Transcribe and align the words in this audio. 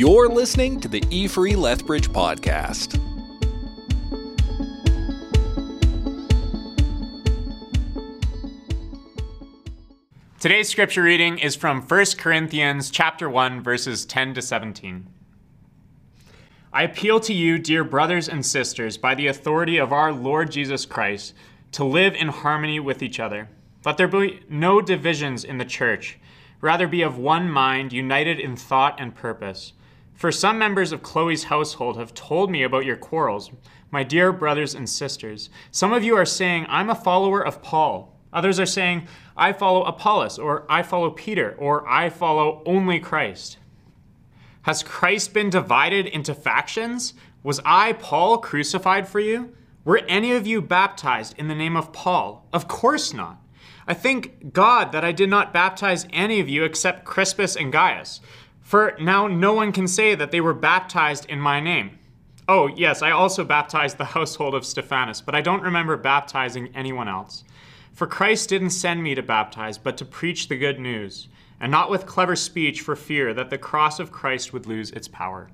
You're 0.00 0.30
listening 0.30 0.80
to 0.80 0.88
the 0.88 1.04
E 1.10 1.28
Free 1.28 1.54
Lethbridge 1.54 2.08
podcast. 2.08 2.98
Today's 10.38 10.70
scripture 10.70 11.02
reading 11.02 11.38
is 11.38 11.54
from 11.54 11.82
1 11.82 12.04
Corinthians 12.16 12.90
chapter 12.90 13.28
1 13.28 13.62
verses 13.62 14.06
10 14.06 14.32
to 14.32 14.40
17. 14.40 15.06
I 16.72 16.82
appeal 16.84 17.20
to 17.20 17.34
you, 17.34 17.58
dear 17.58 17.84
brothers 17.84 18.26
and 18.26 18.46
sisters, 18.46 18.96
by 18.96 19.14
the 19.14 19.26
authority 19.26 19.76
of 19.76 19.92
our 19.92 20.14
Lord 20.14 20.50
Jesus 20.50 20.86
Christ, 20.86 21.34
to 21.72 21.84
live 21.84 22.14
in 22.14 22.28
harmony 22.28 22.80
with 22.80 23.02
each 23.02 23.20
other. 23.20 23.50
Let 23.84 23.98
there 23.98 24.08
be 24.08 24.40
no 24.48 24.80
divisions 24.80 25.44
in 25.44 25.58
the 25.58 25.66
church, 25.66 26.18
rather 26.62 26.88
be 26.88 27.02
of 27.02 27.18
one 27.18 27.50
mind, 27.50 27.92
united 27.92 28.40
in 28.40 28.56
thought 28.56 28.98
and 28.98 29.14
purpose. 29.14 29.74
For 30.20 30.30
some 30.30 30.58
members 30.58 30.92
of 30.92 31.02
Chloe's 31.02 31.44
household 31.44 31.96
have 31.96 32.12
told 32.12 32.50
me 32.50 32.62
about 32.62 32.84
your 32.84 32.98
quarrels, 32.98 33.50
my 33.90 34.02
dear 34.02 34.34
brothers 34.34 34.74
and 34.74 34.86
sisters. 34.86 35.48
Some 35.70 35.94
of 35.94 36.04
you 36.04 36.14
are 36.14 36.26
saying, 36.26 36.66
I'm 36.68 36.90
a 36.90 36.94
follower 36.94 37.40
of 37.40 37.62
Paul. 37.62 38.20
Others 38.30 38.60
are 38.60 38.66
saying, 38.66 39.08
I 39.34 39.54
follow 39.54 39.82
Apollos, 39.82 40.38
or 40.38 40.66
I 40.68 40.82
follow 40.82 41.08
Peter, 41.08 41.56
or 41.58 41.88
I 41.88 42.10
follow 42.10 42.62
only 42.66 43.00
Christ. 43.00 43.56
Has 44.60 44.82
Christ 44.82 45.32
been 45.32 45.48
divided 45.48 46.04
into 46.04 46.34
factions? 46.34 47.14
Was 47.42 47.62
I, 47.64 47.94
Paul, 47.94 48.36
crucified 48.36 49.08
for 49.08 49.20
you? 49.20 49.54
Were 49.86 50.02
any 50.06 50.32
of 50.32 50.46
you 50.46 50.60
baptized 50.60 51.34
in 51.38 51.48
the 51.48 51.54
name 51.54 51.78
of 51.78 51.94
Paul? 51.94 52.46
Of 52.52 52.68
course 52.68 53.14
not. 53.14 53.40
I 53.86 53.94
thank 53.94 54.52
God 54.52 54.92
that 54.92 55.02
I 55.02 55.12
did 55.12 55.30
not 55.30 55.54
baptize 55.54 56.06
any 56.12 56.40
of 56.40 56.48
you 56.50 56.62
except 56.64 57.06
Crispus 57.06 57.56
and 57.56 57.72
Gaius, 57.72 58.20
for 58.70 58.94
now 59.00 59.26
no 59.26 59.52
one 59.52 59.72
can 59.72 59.88
say 59.88 60.14
that 60.14 60.30
they 60.30 60.40
were 60.40 60.54
baptized 60.54 61.24
in 61.28 61.40
my 61.40 61.58
name. 61.58 61.98
Oh, 62.46 62.68
yes, 62.68 63.02
I 63.02 63.10
also 63.10 63.42
baptized 63.42 63.98
the 63.98 64.04
household 64.04 64.54
of 64.54 64.64
Stephanas, 64.64 65.20
but 65.20 65.34
I 65.34 65.40
don't 65.40 65.64
remember 65.64 65.96
baptizing 65.96 66.70
anyone 66.72 67.08
else. 67.08 67.42
For 67.92 68.06
Christ 68.06 68.48
didn't 68.48 68.70
send 68.70 69.02
me 69.02 69.16
to 69.16 69.24
baptize, 69.24 69.76
but 69.76 69.96
to 69.96 70.04
preach 70.04 70.46
the 70.46 70.56
good 70.56 70.78
news, 70.78 71.26
and 71.58 71.72
not 71.72 71.90
with 71.90 72.06
clever 72.06 72.36
speech 72.36 72.80
for 72.80 72.94
fear 72.94 73.34
that 73.34 73.50
the 73.50 73.58
cross 73.58 73.98
of 73.98 74.12
Christ 74.12 74.52
would 74.52 74.66
lose 74.66 74.92
its 74.92 75.08
power. 75.08 75.50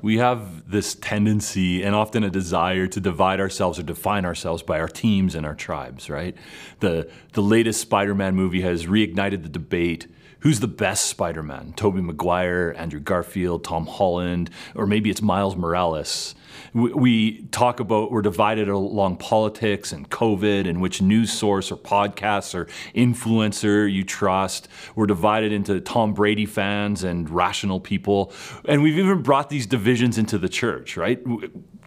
We 0.00 0.16
have 0.16 0.70
this 0.70 0.94
tendency 0.94 1.82
and 1.82 1.94
often 1.94 2.24
a 2.24 2.30
desire 2.30 2.86
to 2.86 2.98
divide 2.98 3.40
ourselves 3.40 3.78
or 3.78 3.82
define 3.82 4.24
ourselves 4.24 4.62
by 4.62 4.80
our 4.80 4.88
teams 4.88 5.34
and 5.34 5.44
our 5.44 5.54
tribes, 5.54 6.08
right? 6.08 6.34
The, 6.80 7.10
the 7.34 7.42
latest 7.42 7.82
Spider 7.82 8.14
Man 8.14 8.34
movie 8.34 8.62
has 8.62 8.86
reignited 8.86 9.42
the 9.42 9.50
debate 9.50 10.06
who's 10.42 10.60
the 10.60 10.68
best 10.68 11.06
Spider 11.06 11.42
Man? 11.42 11.72
Tobey 11.76 12.00
Maguire, 12.00 12.74
Andrew 12.76 13.00
Garfield, 13.00 13.64
Tom 13.64 13.86
Holland, 13.86 14.50
or 14.74 14.86
maybe 14.86 15.08
it's 15.08 15.22
Miles 15.22 15.56
Morales. 15.56 16.34
We, 16.74 16.92
we 16.92 17.42
talk 17.46 17.80
about 17.80 18.10
we're 18.10 18.22
divided 18.22 18.68
along 18.68 19.16
politics 19.18 19.92
and 19.92 20.08
COVID 20.10 20.68
and 20.68 20.80
which 20.80 21.00
news 21.00 21.32
source 21.32 21.70
or 21.70 21.76
podcast 21.76 22.54
or 22.54 22.66
influencer 22.94 23.90
you 23.90 24.04
trust. 24.04 24.68
We're 24.94 25.06
divided 25.06 25.52
into 25.52 25.80
Tom 25.80 26.12
Brady 26.12 26.46
fans 26.46 27.04
and 27.04 27.30
rational 27.30 27.80
people. 27.80 28.32
And 28.64 28.82
we've 28.82 28.98
even 28.98 29.22
brought 29.22 29.48
these 29.48 29.66
divisions 29.66 30.18
into 30.18 30.38
the 30.38 30.48
church, 30.48 30.96
right? 30.96 31.22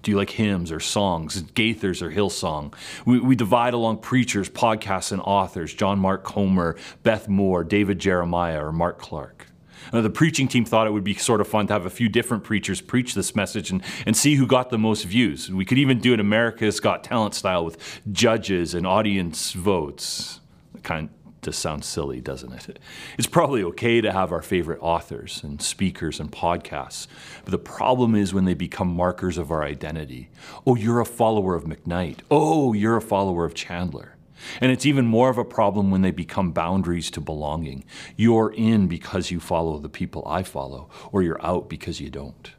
Do 0.06 0.12
you 0.12 0.18
like 0.18 0.30
hymns 0.30 0.72
or 0.72 0.80
songs, 0.80 1.42
Gaithers 1.42 2.04
or 2.04 2.12
Hillsong? 2.12 2.76
We, 3.08 3.20
we 3.20 3.36
divide 3.36 3.74
along 3.74 4.02
preachers, 4.02 4.48
podcasts, 4.48 5.12
and 5.12 5.20
authors 5.20 5.74
John 5.74 5.98
Mark 5.98 6.24
Comer, 6.24 6.76
Beth 7.02 7.28
Moore, 7.28 7.64
David 7.64 7.98
Jeremiah, 7.98 8.64
or 8.64 8.72
Mark 8.72 9.00
Clark. 9.00 9.48
Uh, 9.92 10.02
the 10.02 10.12
preaching 10.12 10.48
team 10.48 10.64
thought 10.64 10.86
it 10.86 10.92
would 10.92 11.04
be 11.04 11.16
sort 11.16 11.42
of 11.42 11.48
fun 11.48 11.66
to 11.66 11.74
have 11.74 11.88
a 11.88 11.90
few 11.90 12.08
different 12.08 12.44
preachers 12.44 12.82
preach 12.82 13.16
this 13.16 13.36
message 13.36 13.72
and, 13.72 13.82
and 14.06 14.16
see 14.16 14.36
who 14.36 14.46
got 14.46 14.70
the 14.70 14.78
most 14.78 15.06
views. 15.06 15.52
We 15.52 15.66
could 15.66 15.80
even 15.80 16.00
do 16.00 16.14
it 16.14 16.20
America's 16.20 16.80
Got 16.80 17.04
Talent 17.04 17.34
style 17.34 17.66
with 17.66 17.80
judges 18.12 18.76
and 18.76 18.86
audience 18.86 19.54
votes. 19.54 20.40
Kind 20.84 21.10
just 21.46 21.60
sounds 21.60 21.86
silly, 21.86 22.20
doesn't 22.20 22.52
it? 22.54 22.80
It's 23.18 23.28
probably 23.28 23.64
okay 23.64 24.02
to 24.02 24.12
have 24.12 24.32
our 24.32 24.42
favorite 24.42 24.80
authors 24.82 25.42
and 25.44 25.62
speakers 25.62 26.20
and 26.20 26.32
podcasts, 26.32 27.08
but 27.44 27.52
the 27.52 27.58
problem 27.58 28.16
is 28.16 28.34
when 28.34 28.46
they 28.46 28.54
become 28.54 28.94
markers 28.94 29.38
of 29.38 29.52
our 29.52 29.64
identity. 29.64 30.30
Oh, 30.68 30.76
you're 30.76 31.00
a 31.00 31.06
follower 31.06 31.56
of 31.56 31.64
McKnight. 31.64 32.20
Oh, 32.30 32.74
you're 32.74 32.98
a 32.98 33.02
follower 33.02 33.46
of 33.46 33.54
Chandler. 33.54 34.16
And 34.60 34.72
it's 34.72 34.86
even 34.86 35.06
more 35.06 35.30
of 35.30 35.38
a 35.38 35.46
problem 35.46 35.92
when 35.92 36.02
they 36.02 36.12
become 36.12 36.52
boundaries 36.52 37.10
to 37.12 37.22
belonging. 37.22 37.86
You're 38.16 38.54
in 38.54 38.88
because 38.88 39.32
you 39.32 39.40
follow 39.40 39.80
the 39.80 39.90
people 39.90 40.24
I 40.28 40.44
follow, 40.44 40.90
or 41.12 41.24
you're 41.24 41.44
out 41.46 41.70
because 41.70 42.02
you 42.02 42.10
don't. 42.10 42.52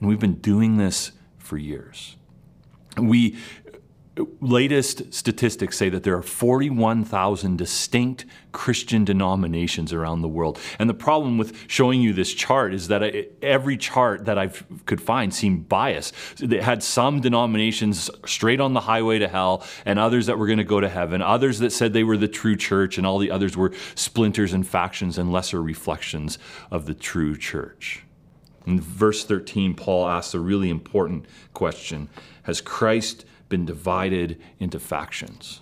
And 0.00 0.08
we've 0.08 0.20
been 0.20 0.34
doing 0.34 0.76
this 0.76 1.12
for 1.38 1.56
years. 1.56 2.16
We 2.98 3.36
latest 4.40 5.14
statistics 5.14 5.78
say 5.78 5.88
that 5.88 6.02
there 6.02 6.16
are 6.16 6.22
41,000 6.22 7.56
distinct 7.56 8.26
Christian 8.52 9.06
denominations 9.06 9.90
around 9.92 10.20
the 10.20 10.28
world. 10.28 10.58
And 10.78 10.90
the 10.90 10.94
problem 10.94 11.38
with 11.38 11.56
showing 11.66 12.02
you 12.02 12.12
this 12.12 12.34
chart 12.34 12.74
is 12.74 12.88
that 12.88 13.02
I, 13.02 13.26
every 13.40 13.78
chart 13.78 14.26
that 14.26 14.36
I 14.36 14.48
could 14.84 15.00
find 15.00 15.32
seemed 15.32 15.66
biased. 15.66 16.14
It 16.42 16.62
had 16.62 16.82
some 16.82 17.20
denominations 17.20 18.10
straight 18.26 18.60
on 18.60 18.74
the 18.74 18.80
highway 18.80 19.18
to 19.18 19.28
hell, 19.28 19.64
and 19.86 19.98
others 19.98 20.26
that 20.26 20.38
were 20.38 20.46
going 20.46 20.58
to 20.58 20.64
go 20.64 20.80
to 20.80 20.90
heaven, 20.90 21.22
others 21.22 21.58
that 21.60 21.72
said 21.72 21.94
they 21.94 22.04
were 22.04 22.18
the 22.18 22.28
true 22.28 22.56
church, 22.56 22.98
and 22.98 23.06
all 23.06 23.18
the 23.18 23.30
others 23.30 23.56
were 23.56 23.72
splinters 23.94 24.52
and 24.52 24.66
factions 24.66 25.16
and 25.16 25.32
lesser 25.32 25.62
reflections 25.62 26.38
of 26.70 26.84
the 26.84 26.94
true 26.94 27.34
church. 27.34 28.04
In 28.66 28.78
verse 28.78 29.24
13, 29.24 29.74
Paul 29.74 30.06
asks 30.06 30.34
a 30.34 30.40
really 30.40 30.68
important 30.68 31.24
question 31.54 32.08
Has 32.42 32.60
Christ 32.60 33.24
been 33.52 33.66
divided 33.66 34.40
into 34.58 34.80
factions? 34.80 35.60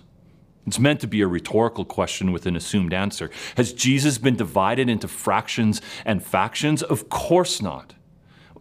It's 0.65 0.79
meant 0.79 1.01
to 1.01 1.07
be 1.07 1.19
a 1.19 1.27
rhetorical 1.27 1.83
question 1.83 2.31
with 2.31 2.45
an 2.45 2.55
assumed 2.55 2.93
answer. 2.93 3.29
Has 3.57 3.73
Jesus 3.73 4.17
been 4.17 4.37
divided 4.37 4.87
into 4.87 5.09
fractions 5.09 5.81
and 6.05 6.23
factions? 6.23 6.81
Of 6.81 7.09
course 7.09 7.61
not. 7.61 7.95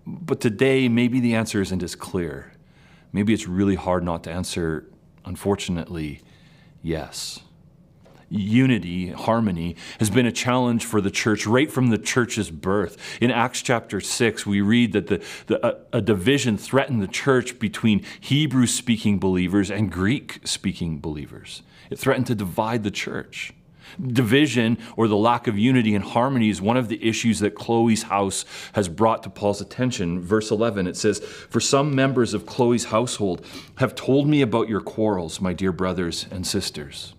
But 0.05 0.41
today, 0.41 0.89
maybe 0.89 1.21
the 1.21 1.37
answer 1.37 1.61
isn't 1.61 1.83
as 1.85 1.95
clear. 1.95 2.53
Maybe 3.13 3.33
it's 3.33 3.47
really 3.47 3.77
hard 3.77 4.03
not 4.03 4.25
to 4.25 4.33
answer, 4.33 4.91
unfortunately, 5.25 6.23
yes 6.83 7.41
unity, 8.31 9.11
harmony, 9.11 9.77
has 9.99 10.09
been 10.09 10.27
a 10.27 10.33
challenge 10.33 10.85
for 10.85 11.01
the 11.01 11.11
church 11.11 11.47
right 11.47 11.71
from 11.71 11.89
the 11.89 11.99
church's 11.99 12.51
birth. 12.51 12.97
In 13.21 13.31
Acts 13.31 13.61
chapter 13.61 14.01
6, 14.01 14.47
we 14.47 14.61
read 14.61 14.93
that 14.93 15.09
the, 15.09 15.23
the, 15.47 15.67
a, 15.67 15.99
a 15.99 16.01
division 16.01 16.57
threatened 16.57 17.03
the 17.03 17.09
church 17.09 17.59
between 17.59 18.05
Hebrew 18.21 18.67
speaking 18.67 19.19
believers 19.19 19.71
and 19.71 19.91
Greek 19.91 20.41
speaking 20.45 21.01
believers. 21.01 21.63
It 21.91 21.99
threatened 21.99 22.29
to 22.29 22.35
divide 22.37 22.85
the 22.85 22.91
church. 22.91 23.53
Division 24.01 24.79
or 24.97 25.09
the 25.09 25.17
lack 25.17 25.49
of 25.49 25.59
unity 25.59 25.97
and 25.97 26.05
harmony 26.05 26.49
is 26.49 26.63
one 26.63 26.77
of 26.77 26.89
the 26.89 27.05
issues 27.07 27.41
that 27.41 27.57
Chloe's 27.57 28.05
house 28.05 28.45
has 28.75 28.89
brought 28.89 29.25
to 29.25 29.31
Paul's 29.31 29.61
attention. 29.61 30.21
Verse 30.21 30.53
11, 30.53 30.87
it 30.87 30.97
says, 30.97 31.19
For 31.19 31.59
some 31.59 31.93
members 31.95 32.33
of 32.33 32.47
Chloe's 32.47 32.85
household 32.85 33.45
have 33.79 33.97
told 33.97 34.29
me 34.29 34.43
about 34.43 34.69
your 34.69 34.81
quarrels, 34.81 35.41
my 35.41 35.53
dear 35.53 35.73
brothers 35.73 36.27
and 36.31 36.47
sisters. 36.47 37.15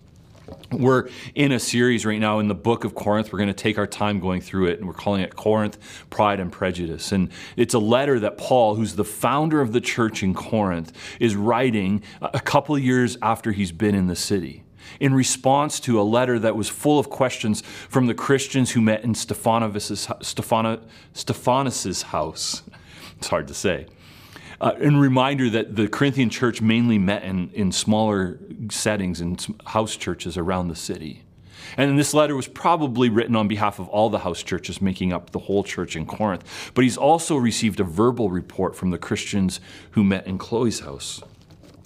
We're 0.72 1.08
in 1.34 1.52
a 1.52 1.60
series 1.60 2.06
right 2.06 2.20
now 2.20 2.38
in 2.38 2.48
the 2.48 2.54
book 2.54 2.84
of 2.84 2.94
Corinth. 2.94 3.32
We're 3.32 3.38
going 3.38 3.48
to 3.48 3.54
take 3.54 3.78
our 3.78 3.86
time 3.86 4.20
going 4.20 4.40
through 4.40 4.66
it, 4.66 4.78
and 4.78 4.86
we're 4.86 4.94
calling 4.94 5.20
it 5.20 5.36
Corinth 5.36 5.78
Pride 6.08 6.40
and 6.40 6.50
Prejudice. 6.50 7.12
And 7.12 7.30
it's 7.56 7.74
a 7.74 7.78
letter 7.78 8.18
that 8.20 8.38
Paul, 8.38 8.74
who's 8.74 8.96
the 8.96 9.04
founder 9.04 9.60
of 9.60 9.72
the 9.72 9.80
church 9.80 10.22
in 10.22 10.34
Corinth, 10.34 10.92
is 11.20 11.36
writing 11.36 12.02
a 12.20 12.40
couple 12.40 12.78
years 12.78 13.18
after 13.20 13.52
he's 13.52 13.72
been 13.72 13.94
in 13.94 14.06
the 14.06 14.16
city 14.16 14.64
in 14.98 15.14
response 15.14 15.78
to 15.80 16.00
a 16.00 16.02
letter 16.02 16.38
that 16.38 16.56
was 16.56 16.68
full 16.68 16.98
of 16.98 17.08
questions 17.08 17.60
from 17.60 18.06
the 18.06 18.14
Christians 18.14 18.72
who 18.72 18.80
met 18.80 19.04
in 19.04 19.14
Stephanas's, 19.14 20.08
Stephanas's 20.22 22.02
house. 22.02 22.62
It's 23.18 23.28
hard 23.28 23.46
to 23.46 23.54
say. 23.54 23.86
Uh, 24.62 24.76
and 24.80 25.00
reminder 25.00 25.50
that 25.50 25.74
the 25.74 25.88
Corinthian 25.88 26.30
church 26.30 26.62
mainly 26.62 26.96
met 26.96 27.24
in, 27.24 27.50
in 27.50 27.72
smaller 27.72 28.38
settings 28.70 29.20
in 29.20 29.36
house 29.66 29.96
churches 29.96 30.38
around 30.38 30.68
the 30.68 30.76
city. 30.76 31.24
And 31.76 31.98
this 31.98 32.14
letter 32.14 32.36
was 32.36 32.46
probably 32.46 33.08
written 33.08 33.34
on 33.34 33.48
behalf 33.48 33.80
of 33.80 33.88
all 33.88 34.08
the 34.08 34.20
house 34.20 34.40
churches 34.40 34.80
making 34.80 35.12
up 35.12 35.30
the 35.30 35.40
whole 35.40 35.64
church 35.64 35.96
in 35.96 36.06
Corinth. 36.06 36.44
But 36.74 36.84
he's 36.84 36.96
also 36.96 37.36
received 37.36 37.80
a 37.80 37.84
verbal 37.84 38.30
report 38.30 38.76
from 38.76 38.90
the 38.90 38.98
Christians 38.98 39.58
who 39.92 40.04
met 40.04 40.28
in 40.28 40.38
Chloe's 40.38 40.78
house. 40.78 41.20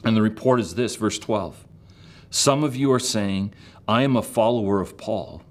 And 0.04 0.14
the 0.14 0.20
report 0.20 0.60
is 0.60 0.74
this, 0.74 0.96
verse 0.96 1.18
12. 1.18 1.64
Some 2.28 2.62
of 2.62 2.76
you 2.76 2.92
are 2.92 3.00
saying, 3.00 3.54
I 3.88 4.02
am 4.02 4.16
a 4.16 4.22
follower 4.22 4.82
of 4.82 4.98
Paul. 4.98 5.42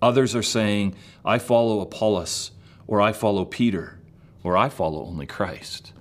Others 0.00 0.34
are 0.34 0.42
saying, 0.42 0.94
I 1.26 1.38
follow 1.38 1.80
Apollos, 1.80 2.52
or 2.86 3.02
I 3.02 3.12
follow 3.12 3.44
Peter, 3.44 3.98
or 4.42 4.56
I 4.56 4.70
follow 4.70 5.04
only 5.04 5.26
Christ. 5.26 5.92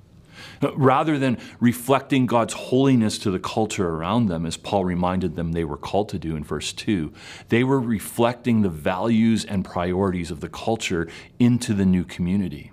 Rather 0.62 1.18
than 1.18 1.38
reflecting 1.60 2.26
God's 2.26 2.54
holiness 2.54 3.18
to 3.20 3.32
the 3.32 3.40
culture 3.40 3.88
around 3.88 4.28
them, 4.28 4.46
as 4.46 4.58
Paul 4.58 4.86
reminded 4.86 5.36
them 5.36 5.52
they 5.52 5.64
were 5.64 5.78
called 5.78 6.10
to 6.10 6.20
do 6.20 6.36
in 6.36 6.44
verse 6.44 6.74
2, 6.74 7.14
they 7.50 7.64
were 7.64 7.80
reflecting 7.80 8.62
the 8.62 8.70
values 8.70 9.46
and 9.46 9.64
priorities 9.64 10.32
of 10.32 10.42
the 10.42 10.50
culture 10.50 11.08
into 11.40 11.74
the 11.74 11.86
new 11.86 12.04
community. 12.04 12.72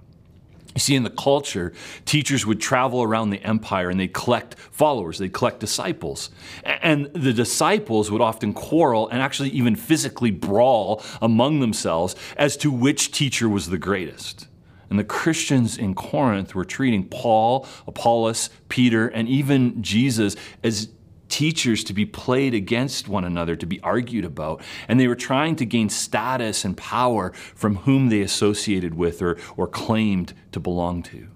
You 0.77 0.81
see, 0.81 0.95
in 0.95 1.05
the 1.05 1.11
culture, 1.11 1.73
teachers 2.05 2.45
would 2.45 2.61
travel 2.61 3.03
around 3.03 3.31
the 3.31 3.43
empire 3.43 3.89
and 3.89 3.99
they'd 3.99 4.13
collect 4.13 4.57
followers, 4.59 5.17
they'd 5.17 5.33
collect 5.33 5.59
disciples. 5.59 6.29
And 6.65 7.07
the 7.15 7.33
disciples 7.33 8.11
would 8.11 8.21
often 8.21 8.53
quarrel 8.53 9.09
and 9.09 9.23
actually 9.23 9.49
even 9.51 9.75
physically 9.75 10.31
brawl 10.31 11.03
among 11.23 11.61
themselves 11.61 12.15
as 12.37 12.59
to 12.59 12.71
which 12.71 13.11
teacher 13.11 13.49
was 13.49 13.71
the 13.71 13.79
greatest. 13.79 14.46
And 14.91 14.99
the 14.99 15.05
Christians 15.05 15.77
in 15.77 15.95
Corinth 15.95 16.55
were 16.55 16.65
treating 16.65 17.09
Paul, 17.09 17.67
Apollos, 17.87 18.51
Peter, 18.69 19.09
and 19.09 19.29
even 19.29 19.83
Jesus 19.83 20.37
as 20.63 20.89
teachers 21.29 21.83
to 21.85 21.93
be 21.93 22.07
played 22.07 22.55
against 22.55 23.09
one 23.09 23.25
another, 23.25 23.57
to 23.57 23.67
be 23.67 23.81
argued 23.81 24.25
about. 24.25 24.63
And 24.89 25.01
they 25.01 25.09
were 25.09 25.17
trying 25.17 25.57
to 25.57 25.67
gain 25.67 25.89
status 25.89 26.65
and 26.65 26.77
power 26.77 27.33
from 27.33 27.77
whom 27.77 28.09
they 28.09 28.21
associated 28.21 28.95
with 28.95 29.21
or, 29.23 29.37
or 29.57 29.67
claimed 29.67 30.35
to 30.53 30.61
belong 30.61 31.03
to. 31.05 31.29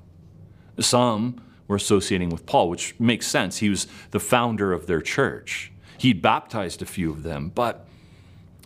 Some 0.79 1.41
were 1.67 1.77
associating 1.77 2.31
with 2.31 2.47
Paul, 2.47 2.69
which 2.69 2.99
makes 2.99 3.27
sense. 3.27 3.59
He 3.59 3.69
was 3.69 3.87
the 4.11 4.21
founder 4.21 4.73
of 4.73 4.87
their 4.87 5.01
church. 5.01 5.73
He'd 5.99 6.23
baptized 6.23 6.83
a 6.83 6.87
few 6.87 7.11
of 7.11 7.23
them, 7.23 7.51
but 7.55 7.87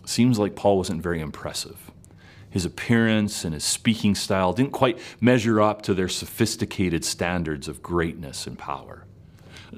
seems 0.05 0.39
like 0.39 0.55
Paul 0.55 0.77
wasn't 0.77 1.01
very 1.01 1.19
impressive. 1.19 1.84
His 2.55 2.63
appearance 2.63 3.43
and 3.43 3.53
his 3.53 3.65
speaking 3.65 4.15
style 4.15 4.53
didn't 4.53 4.71
quite 4.71 4.97
measure 5.19 5.59
up 5.59 5.81
to 5.81 5.93
their 5.93 6.07
sophisticated 6.07 7.03
standards 7.03 7.67
of 7.67 7.83
greatness 7.83 8.47
and 8.47 8.57
power. 8.57 9.03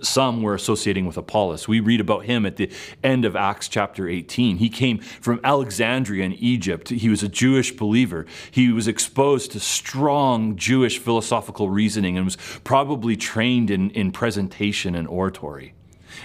Some 0.04 0.44
were 0.44 0.54
associating 0.54 1.08
with 1.08 1.18
Apollos. 1.18 1.68
We 1.68 1.80
read 1.80 2.00
about 2.00 2.26
him 2.26 2.46
at 2.46 2.58
the 2.58 2.72
end 3.04 3.26
of 3.26 3.36
Acts 3.36 3.68
chapter 3.68 4.08
18. 4.08 4.58
He 4.58 4.70
came 4.70 5.00
from 5.00 5.40
Alexandria 5.44 6.24
in 6.24 6.34
Egypt. 6.34 6.90
He 6.90 7.10
was 7.10 7.24
a 7.24 7.28
Jewish 7.28 7.76
believer. 7.76 8.28
He 8.52 8.72
was 8.72 8.88
exposed 8.88 9.54
to 9.54 9.60
strong 9.60 10.56
Jewish 10.56 11.00
philosophical 11.00 11.72
reasoning 11.72 12.16
and 12.16 12.26
was 12.26 12.38
probably 12.64 13.16
trained 13.18 13.72
in, 13.72 13.90
in 13.90 14.12
presentation 14.12 14.94
and 14.94 15.08
oratory. 15.08 15.74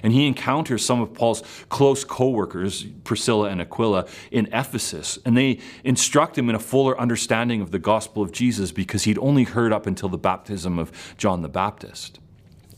And 0.03 0.13
he 0.13 0.27
encounters 0.27 0.85
some 0.85 1.01
of 1.01 1.15
Paul's 1.15 1.43
close 1.69 2.05
co 2.05 2.29
workers, 2.29 2.85
Priscilla 3.05 3.49
and 3.49 3.61
Aquila, 3.61 4.07
in 4.31 4.47
Ephesus. 4.53 5.19
And 5.25 5.37
they 5.37 5.59
instruct 5.85 6.37
him 6.39 6.49
in 6.49 6.55
a 6.55 6.61
fuller 6.61 6.99
understanding 6.99 7.61
of 7.61 7.71
the 7.71 7.79
gospel 7.79 8.23
of 8.23 8.33
Jesus 8.33 8.73
because 8.73 9.05
he'd 9.05 9.19
only 9.19 9.45
heard 9.45 9.73
up 9.73 9.87
until 9.87 10.09
the 10.09 10.19
baptism 10.19 10.79
of 10.79 10.93
John 11.17 11.43
the 11.43 11.49
Baptist. 11.49 12.19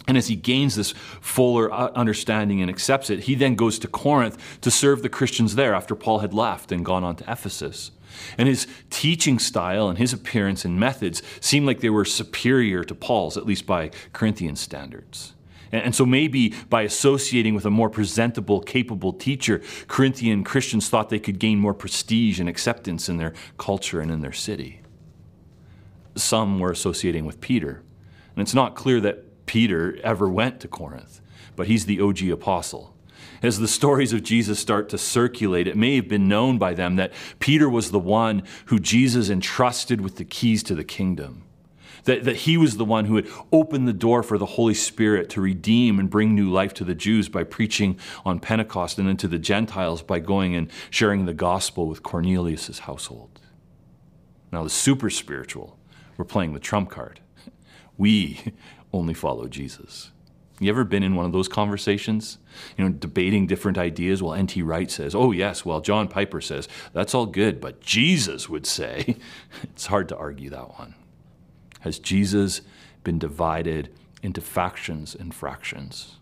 And 0.07 0.19
as 0.19 0.29
he 0.29 0.37
gains 0.37 0.77
this 0.77 0.93
fuller 1.21 1.73
uh, 1.73 1.91
understanding 1.95 2.61
and 2.61 2.69
accepts 2.71 3.09
it, 3.09 3.21
he 3.21 3.35
then 3.35 3.55
goes 3.55 3.79
to 3.79 3.89
Corinth 3.89 4.61
to 4.61 4.71
serve 4.71 5.03
the 5.03 5.09
Christians 5.09 5.55
there 5.55 5.75
after 5.75 5.95
Paul 5.95 6.19
had 6.19 6.35
left 6.35 6.73
and 6.73 6.85
gone 6.85 7.05
on 7.05 7.17
to 7.17 7.31
Ephesus. 7.31 7.91
And 8.37 8.47
his 8.47 8.67
teaching 8.91 9.39
style 9.39 9.89
and 9.89 9.99
his 9.99 10.13
appearance 10.13 10.65
and 10.65 10.79
methods 10.79 11.23
seemed 11.41 11.67
like 11.67 11.81
they 11.81 11.91
were 11.91 12.05
superior 12.05 12.85
to 12.85 12.95
Paul's, 12.95 13.37
at 13.37 13.47
least 13.47 13.67
by 13.67 13.91
Corinthian 14.13 14.57
standards. 14.57 15.35
And 15.75 15.93
so 15.93 16.07
maybe 16.07 16.55
by 16.71 16.83
associating 16.83 17.55
with 17.55 17.67
a 17.67 17.71
more 17.71 17.91
presentable, 17.91 18.61
capable 18.61 19.13
teacher, 19.13 19.61
Corinthian 19.89 20.45
Christians 20.45 20.89
thought 20.89 21.09
they 21.09 21.19
could 21.19 21.41
gain 21.41 21.59
more 21.59 21.75
prestige 21.75 22.39
and 22.39 22.49
acceptance 22.49 23.09
in 23.09 23.17
their 23.17 23.35
culture 23.59 24.01
and 24.01 24.09
in 24.09 24.21
their 24.21 24.33
city. 24.33 24.83
Some 26.15 26.61
were 26.61 26.71
associating 26.71 27.25
with 27.25 27.41
Peter. 27.41 27.83
And 28.37 28.43
it's 28.43 28.55
not 28.55 28.77
clear 28.77 29.01
that 29.01 29.47
Peter 29.47 29.99
ever 30.05 30.29
went 30.29 30.61
to 30.61 30.69
Corinth, 30.69 31.21
but 31.57 31.67
he's 31.67 31.87
the 31.87 32.01
OG 32.01 32.29
apostle. 32.29 32.95
As 33.43 33.59
the 33.59 33.67
stories 33.67 34.13
of 34.13 34.23
Jesus 34.23 34.61
start 34.61 34.89
to 34.91 34.99
circulate, 34.99 35.67
it 35.67 35.77
may 35.77 35.97
have 35.97 36.09
been 36.09 36.29
known 36.29 36.57
by 36.57 36.75
them 36.75 36.95
that 36.97 37.13
Peter 37.41 37.69
was 37.69 37.91
the 37.91 37.99
one 37.99 38.45
who 38.67 38.79
Jesus 38.79 39.29
entrusted 39.29 40.01
with 40.01 40.17
the 40.17 40.25
keys 40.25 40.63
to 40.63 40.77
the 40.77 40.85
kingdom. 40.85 41.43
That, 42.05 42.25
that 42.25 42.37
he 42.37 42.57
was 42.57 42.77
the 42.77 42.85
one 42.85 43.07
who 43.07 43.17
had 43.17 43.27
opened 43.51 43.89
the 43.89 43.93
door 43.93 44.23
for 44.23 44.37
the 44.37 44.45
Holy 44.47 44.75
Spirit 44.75 45.31
to 45.31 45.41
redeem 45.41 45.99
and 45.99 46.11
bring 46.11 46.35
new 46.35 46.51
life 46.51 46.75
to 46.75 46.85
the 46.85 46.95
Jews 46.95 47.31
by 47.31 47.45
preaching 47.45 47.99
on 48.27 48.41
Pentecost 48.41 48.99
and 48.99 49.09
then 49.09 49.17
to 49.19 49.29
the 49.29 49.39
Gentiles 49.39 50.03
by 50.03 50.19
going 50.19 50.55
and 50.55 50.71
sharing 50.91 51.25
the 51.25 51.33
gospel 51.33 51.87
with 51.87 52.03
Cornelius' 52.03 52.81
household. 52.81 53.41
Now, 54.53 54.63
the 54.63 54.71
super 54.71 55.09
spiritual, 55.09 55.79
we're 56.17 56.25
playing 56.25 56.53
the 56.53 56.61
trump 56.61 56.91
card. 56.91 57.21
We 57.97 58.41
only 58.93 59.15
follow 59.15 59.49
Jesus. 59.49 60.11
You 60.61 60.71
ever 60.71 60.85
been 60.85 61.03
in 61.03 61.17
one 61.17 61.27
of 61.27 61.33
those 61.33 61.49
conversations? 61.49 62.39
You 62.79 62.85
know, 62.85 62.91
debating 62.91 63.47
different 63.47 63.77
ideas? 63.77 64.23
Well, 64.23 64.35
N.T. 64.35 64.63
Wright 64.63 64.91
says, 64.91 65.15
oh, 65.15 65.33
yes. 65.33 65.65
Well, 65.65 65.81
John 65.81 66.07
Piper 66.07 66.41
says, 66.41 66.69
that's 66.93 67.15
all 67.15 67.27
good, 67.27 67.61
but 67.61 67.81
Jesus 67.81 68.49
would 68.49 68.67
say, 68.67 69.17
it's 69.65 69.87
hard 69.87 70.09
to 70.11 70.17
argue 70.17 70.51
that 70.51 70.79
one. 70.79 70.95
Has 71.85 71.99
Jesus 71.99 72.63
been 73.05 73.19
divided 73.19 73.91
into 74.23 74.41
factions 74.41 75.15
and 75.15 75.35
fractions? 75.35 76.17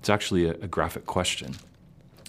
It's 0.00 0.10
actually 0.10 0.46
a, 0.46 0.54
a 0.54 0.66
graphic 0.66 1.06
question. 1.06 1.54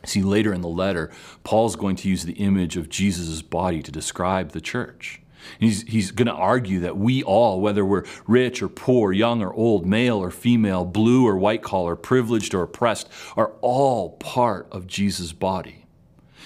See, 0.05 0.21
later 0.21 0.53
in 0.53 0.61
the 0.61 0.67
letter, 0.67 1.09
Paul's 1.43 1.75
going 1.75 1.95
to 1.95 2.07
use 2.07 2.23
the 2.23 2.33
image 2.33 2.77
of 2.77 2.87
Jesus' 2.87 3.41
body 3.41 3.81
to 3.81 3.91
describe 3.91 4.51
the 4.51 4.61
church. 4.61 5.23
He's, 5.59 5.81
he's 5.83 6.11
going 6.11 6.27
to 6.27 6.33
argue 6.33 6.81
that 6.81 6.97
we 6.97 7.23
all, 7.23 7.59
whether 7.59 7.83
we're 7.83 8.05
rich 8.27 8.61
or 8.61 8.69
poor, 8.69 9.11
young 9.11 9.41
or 9.41 9.51
old, 9.51 9.87
male 9.87 10.19
or 10.19 10.29
female, 10.29 10.85
blue 10.85 11.27
or 11.27 11.35
white 11.35 11.63
collar, 11.63 11.95
privileged 11.95 12.53
or 12.53 12.61
oppressed, 12.61 13.09
are 13.35 13.53
all 13.61 14.11
part 14.17 14.67
of 14.71 14.85
Jesus' 14.85 15.33
body. 15.33 15.82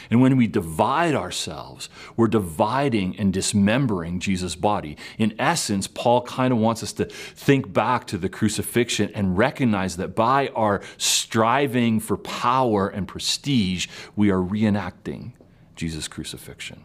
And 0.09 0.21
when 0.21 0.37
we 0.37 0.47
divide 0.47 1.15
ourselves, 1.15 1.89
we're 2.15 2.27
dividing 2.27 3.17
and 3.17 3.33
dismembering 3.33 4.19
Jesus' 4.19 4.55
body. 4.55 4.97
In 5.17 5.33
essence, 5.39 5.87
Paul 5.87 6.21
kind 6.23 6.51
of 6.51 6.59
wants 6.59 6.83
us 6.83 6.93
to 6.93 7.05
think 7.05 7.71
back 7.71 8.07
to 8.07 8.17
the 8.17 8.29
crucifixion 8.29 9.11
and 9.13 9.37
recognize 9.37 9.97
that 9.97 10.15
by 10.15 10.49
our 10.49 10.81
striving 10.97 11.99
for 11.99 12.17
power 12.17 12.87
and 12.87 13.07
prestige, 13.07 13.87
we 14.15 14.29
are 14.29 14.39
reenacting 14.39 15.33
Jesus' 15.75 16.07
crucifixion 16.07 16.83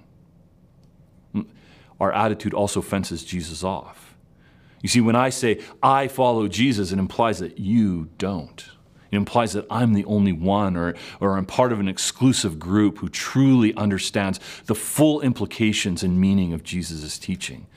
our 2.03 2.13
attitude 2.13 2.53
also 2.53 2.83
fences 2.83 3.23
Jesus 3.23 3.63
off. 3.63 4.17
You 4.83 4.89
see, 4.89 5.01
when 5.01 5.15
I 5.15 5.31
say 5.31 5.61
I 5.81 6.09
follow 6.09 6.49
Jesus, 6.49 6.91
it 6.91 6.99
implies 6.99 7.39
that 7.39 7.61
you 7.61 8.09
don't. 8.19 8.69
It 9.13 9.17
implies 9.17 9.53
that 9.53 9.67
I'm 9.71 9.93
the 9.93 10.05
only 10.07 10.33
one 10.33 10.77
or, 10.77 10.95
or 11.21 11.37
I'm 11.37 11.47
part 11.47 11.73
of 11.73 11.79
an 11.79 11.87
exclusive 11.87 12.59
group 12.59 12.99
who 12.99 13.09
truly 13.09 13.73
understands 13.77 14.41
the 14.67 14.75
full 14.75 15.21
implications 15.21 16.03
and 16.03 16.21
meaning 16.21 16.53
of 16.53 16.65
Jesus' 16.65 17.19
teaching. 17.19 17.69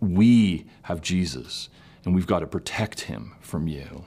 We 0.00 0.64
have 0.82 1.02
Jesus, 1.02 1.68
and 2.04 2.14
we've 2.14 2.26
got 2.26 2.40
to 2.40 2.46
protect 2.46 3.02
him 3.02 3.34
from 3.40 3.68
you. 3.68 4.04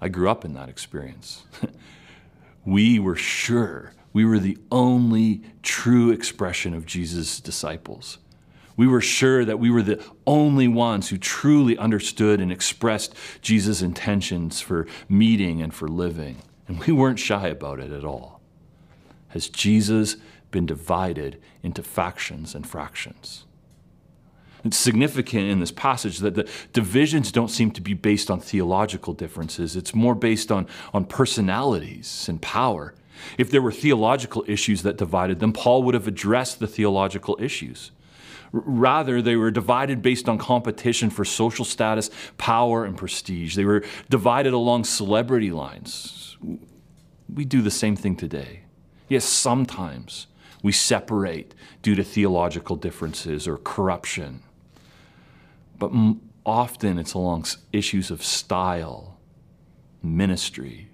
I 0.00 0.08
grew 0.08 0.28
up 0.28 0.44
in 0.44 0.54
that 0.54 0.68
experience. 0.68 1.44
we 2.64 2.98
were 2.98 3.16
sure 3.16 3.92
we 4.16 4.24
were 4.24 4.38
the 4.38 4.56
only 4.72 5.42
true 5.62 6.10
expression 6.10 6.72
of 6.72 6.86
Jesus' 6.86 7.38
disciples. 7.38 8.16
We 8.76 8.86
were 8.86 9.00
sure 9.00 9.44
that 9.44 9.58
we 9.58 9.70
were 9.70 9.82
the 9.82 10.02
only 10.26 10.68
ones 10.68 11.08
who 11.08 11.16
truly 11.16 11.78
understood 11.78 12.40
and 12.40 12.52
expressed 12.52 13.14
Jesus' 13.40 13.82
intentions 13.82 14.60
for 14.60 14.86
meeting 15.08 15.62
and 15.62 15.72
for 15.72 15.88
living. 15.88 16.36
And 16.68 16.80
we 16.80 16.92
weren't 16.92 17.18
shy 17.18 17.48
about 17.48 17.80
it 17.80 17.92
at 17.92 18.04
all. 18.04 18.40
Has 19.28 19.48
Jesus 19.48 20.16
been 20.50 20.66
divided 20.66 21.40
into 21.62 21.82
factions 21.82 22.54
and 22.54 22.66
fractions? 22.66 23.44
It's 24.64 24.76
significant 24.76 25.48
in 25.48 25.60
this 25.60 25.70
passage 25.70 26.18
that 26.18 26.34
the 26.34 26.48
divisions 26.72 27.30
don't 27.30 27.50
seem 27.50 27.70
to 27.72 27.80
be 27.80 27.94
based 27.94 28.30
on 28.30 28.40
theological 28.40 29.12
differences. 29.12 29.76
It's 29.76 29.94
more 29.94 30.14
based 30.14 30.50
on, 30.50 30.66
on 30.92 31.04
personalities 31.04 32.26
and 32.28 32.42
power. 32.42 32.94
If 33.38 33.50
there 33.50 33.62
were 33.62 33.72
theological 33.72 34.44
issues 34.48 34.82
that 34.82 34.96
divided 34.98 35.38
them, 35.38 35.52
Paul 35.52 35.84
would 35.84 35.94
have 35.94 36.08
addressed 36.08 36.58
the 36.58 36.66
theological 36.66 37.36
issues. 37.40 37.92
Rather, 38.64 39.20
they 39.20 39.36
were 39.36 39.50
divided 39.50 40.00
based 40.00 40.28
on 40.28 40.38
competition 40.38 41.10
for 41.10 41.24
social 41.24 41.64
status, 41.64 42.10
power, 42.38 42.84
and 42.84 42.96
prestige. 42.96 43.54
They 43.54 43.64
were 43.64 43.84
divided 44.08 44.52
along 44.52 44.84
celebrity 44.84 45.50
lines. 45.50 46.38
We 47.32 47.44
do 47.44 47.60
the 47.60 47.70
same 47.70 47.96
thing 47.96 48.16
today. 48.16 48.62
Yes, 49.08 49.24
sometimes 49.24 50.26
we 50.62 50.72
separate 50.72 51.54
due 51.82 51.94
to 51.94 52.02
theological 52.02 52.76
differences 52.76 53.46
or 53.46 53.58
corruption. 53.58 54.42
But 55.78 55.92
often 56.44 56.98
it's 56.98 57.14
along 57.14 57.46
issues 57.72 58.10
of 58.10 58.24
style, 58.24 59.18
ministry, 60.02 60.88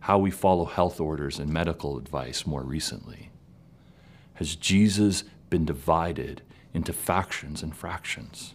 how 0.00 0.18
we 0.18 0.30
follow 0.30 0.66
health 0.66 1.00
orders 1.00 1.38
and 1.38 1.50
medical 1.50 1.96
advice 1.96 2.46
more 2.46 2.62
recently. 2.62 3.30
Has 4.34 4.54
Jesus 4.54 5.24
been 5.50 5.64
divided 5.64 6.42
into 6.78 6.92
factions 6.94 7.62
and 7.62 7.76
fractions? 7.76 8.54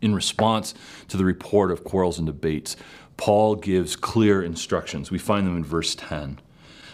In 0.00 0.14
response 0.14 0.74
to 1.08 1.16
the 1.16 1.24
report 1.24 1.70
of 1.70 1.84
quarrels 1.84 2.18
and 2.18 2.26
debates, 2.26 2.76
Paul 3.16 3.56
gives 3.56 3.96
clear 3.96 4.42
instructions. 4.42 5.10
We 5.10 5.18
find 5.18 5.46
them 5.46 5.56
in 5.56 5.64
verse 5.64 5.94
10. 5.94 6.38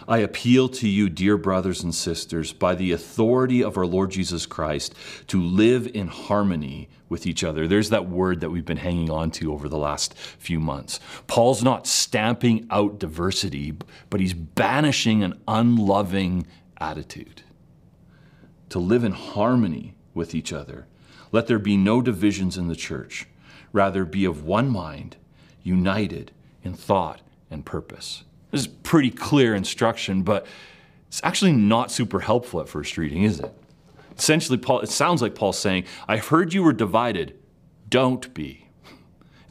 I 0.06 0.18
appeal 0.18 0.68
to 0.70 0.88
you, 0.88 1.10
dear 1.10 1.36
brothers 1.36 1.82
and 1.82 1.94
sisters, 1.94 2.52
by 2.52 2.74
the 2.74 2.92
authority 2.92 3.62
of 3.62 3.76
our 3.76 3.86
Lord 3.86 4.10
Jesus 4.10 4.46
Christ, 4.46 4.94
to 5.26 5.42
live 5.42 5.86
in 5.94 6.06
harmony 6.06 6.88
with 7.08 7.26
each 7.26 7.42
other. 7.42 7.66
There's 7.66 7.90
that 7.90 8.08
word 8.08 8.40
that 8.40 8.50
we've 8.50 8.64
been 8.64 8.78
hanging 8.78 9.10
on 9.10 9.30
to 9.32 9.52
over 9.52 9.68
the 9.68 9.76
last 9.76 10.14
few 10.14 10.60
months. 10.60 11.00
Paul's 11.26 11.62
not 11.62 11.86
stamping 11.86 12.66
out 12.70 12.98
diversity, 12.98 13.74
but 14.08 14.20
he's 14.20 14.32
banishing 14.32 15.22
an 15.22 15.38
unloving 15.48 16.46
attitude. 16.78 17.42
To 18.70 18.78
live 18.78 19.04
in 19.04 19.12
harmony 19.12 19.94
with 20.14 20.34
each 20.34 20.52
other. 20.52 20.86
Let 21.32 21.46
there 21.46 21.58
be 21.58 21.76
no 21.76 22.02
divisions 22.02 22.56
in 22.56 22.68
the 22.68 22.76
church. 22.76 23.26
Rather, 23.72 24.04
be 24.04 24.24
of 24.24 24.44
one 24.44 24.68
mind, 24.70 25.16
united 25.62 26.32
in 26.62 26.74
thought 26.74 27.20
and 27.50 27.64
purpose. 27.64 28.24
This 28.50 28.62
is 28.62 28.66
pretty 28.66 29.10
clear 29.10 29.54
instruction, 29.54 30.22
but 30.22 30.46
it's 31.06 31.20
actually 31.22 31.52
not 31.52 31.90
super 31.90 32.20
helpful 32.20 32.60
at 32.60 32.68
first 32.68 32.96
reading, 32.96 33.22
is 33.24 33.40
it? 33.40 33.52
Essentially, 34.16 34.58
Paul, 34.58 34.80
it 34.80 34.88
sounds 34.88 35.22
like 35.22 35.34
Paul's 35.34 35.58
saying, 35.58 35.84
I 36.08 36.16
heard 36.16 36.52
you 36.52 36.62
were 36.62 36.72
divided. 36.72 37.38
Don't 37.88 38.32
be. 38.34 38.68